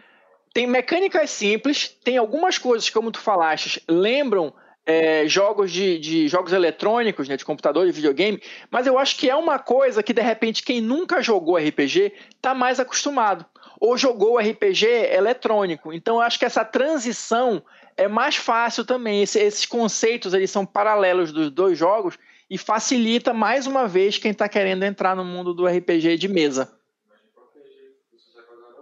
tem 0.53 0.65
mecânicas 0.67 1.29
simples, 1.29 1.87
tem 2.03 2.17
algumas 2.17 2.57
coisas, 2.57 2.89
como 2.89 3.11
tu 3.11 3.19
falaste, 3.19 3.83
lembram 3.87 4.53
é, 4.85 5.27
jogos 5.27 5.71
de, 5.71 5.99
de, 5.99 6.27
jogos 6.27 6.51
eletrônicos, 6.51 7.27
né, 7.27 7.37
de 7.37 7.45
computador 7.45 7.87
e 7.87 7.91
videogame, 7.91 8.41
mas 8.71 8.87
eu 8.87 8.97
acho 8.97 9.15
que 9.17 9.29
é 9.29 9.35
uma 9.35 9.59
coisa 9.59 10.01
que, 10.01 10.13
de 10.13 10.21
repente, 10.21 10.63
quem 10.63 10.81
nunca 10.81 11.21
jogou 11.21 11.57
RPG 11.57 12.11
está 12.35 12.55
mais 12.55 12.79
acostumado. 12.79 13.45
Ou 13.79 13.97
jogou 13.97 14.39
RPG 14.39 14.85
eletrônico. 14.85 15.93
Então, 15.93 16.15
eu 16.15 16.21
acho 16.21 16.39
que 16.39 16.43
essa 16.43 16.65
transição 16.65 17.63
é 17.95 18.07
mais 18.07 18.35
fácil 18.35 18.83
também. 18.83 19.21
Esse, 19.21 19.39
esses 19.39 19.65
conceitos 19.65 20.33
eles 20.33 20.49
são 20.49 20.65
paralelos 20.65 21.31
dos 21.31 21.51
dois 21.51 21.77
jogos 21.77 22.17
e 22.49 22.57
facilita 22.57 23.31
mais 23.31 23.67
uma 23.67 23.87
vez 23.87 24.17
quem 24.17 24.31
está 24.31 24.49
querendo 24.49 24.83
entrar 24.83 25.15
no 25.15 25.23
mundo 25.23 25.53
do 25.53 25.67
RPG 25.67 26.17
de 26.17 26.27
mesa. 26.27 26.73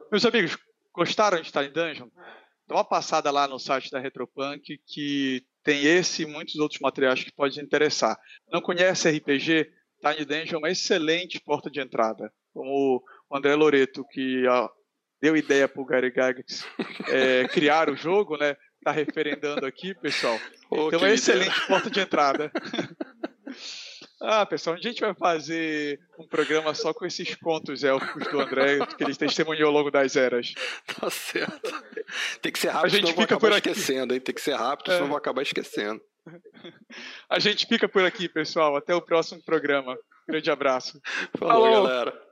Meus 0.10 0.26
amigos, 0.26 0.58
gostaram 0.98 1.40
de 1.40 1.46
estar 1.46 1.64
em 1.64 1.72
Dungeon? 1.72 2.10
Dá 2.68 2.76
uma 2.76 2.84
passada 2.84 3.30
lá 3.30 3.48
no 3.48 3.60
site 3.60 3.92
da 3.92 4.00
Retropunk 4.00 4.82
que 4.86 5.46
tem 5.64 5.86
esse 5.86 6.24
e 6.24 6.26
muitos 6.26 6.56
outros 6.56 6.82
materiais 6.82 7.24
que 7.24 7.32
podem 7.32 7.64
interessar. 7.64 8.18
Não 8.52 8.62
conhece 8.62 9.10
RPG? 9.10 9.72
Tiny 10.02 10.26
Dungeon 10.26 10.56
é 10.56 10.58
uma 10.58 10.72
excelente 10.72 11.40
porta 11.40 11.70
de 11.70 11.80
entrada. 11.80 12.32
Como 12.52 13.04
o 13.30 13.38
André 13.38 13.56
Loreto, 13.56 14.04
que 14.10 14.44
deu 15.22 15.38
ideia 15.38 15.68
para 15.68 15.82
o 15.82 15.86
Gary 15.86 16.10
Gygax 16.10 16.66
é, 17.10 17.48
criar 17.54 17.90
o 17.90 17.96
jogo, 17.96 18.36
né? 18.36 18.58
Está 18.78 18.92
referendando 18.92 19.66
aqui, 19.66 19.94
pessoal. 19.96 20.40
Oh, 20.70 20.88
então 20.88 21.06
é 21.06 21.14
excelente 21.14 21.50
ideia. 21.50 21.68
porta 21.68 21.90
de 21.90 22.00
entrada. 22.00 22.52
Ah, 24.20 24.46
pessoal, 24.46 24.76
a 24.76 24.80
gente 24.80 25.00
vai 25.00 25.14
fazer 25.14 26.00
um 26.18 26.28
programa 26.28 26.74
só 26.74 26.92
com 26.92 27.06
esses 27.06 27.36
contos 27.36 27.84
élficos 27.84 28.28
do 28.28 28.40
André, 28.40 28.80
que 28.98 29.04
ele 29.04 29.16
testemunhou 29.16 29.68
ao 29.68 29.74
longo 29.74 29.92
das 29.92 30.16
eras. 30.16 30.54
Tá 31.00 31.10
certo. 31.10 31.84
Tem 32.42 32.52
que 32.52 32.58
ser 32.58 32.70
rápido, 32.70 32.86
a 32.86 32.90
gente 32.90 33.08
senão 33.10 33.22
fica 33.22 33.40
por 33.40 33.54
aqui. 33.54 33.70
esquecendo, 33.70 34.14
hein? 34.14 34.20
Tem 34.20 34.34
que 34.34 34.42
ser 34.42 34.56
rápido, 34.56 34.92
é. 34.92 34.96
senão 34.96 35.08
vou 35.08 35.18
acabar 35.18 35.44
esquecendo. 35.44 36.02
A 37.30 37.40
gente 37.40 37.68
fica 37.68 37.88
por 37.88 38.04
aqui, 38.04 38.28
pessoal. 38.28 38.76
Até 38.76 38.94
o 38.96 39.02
próximo 39.02 39.42
programa. 39.44 39.98
Grande 40.28 40.52
abraço. 40.52 41.00
Falou, 41.38 41.64
Falou. 41.64 41.88
galera. 41.88 42.27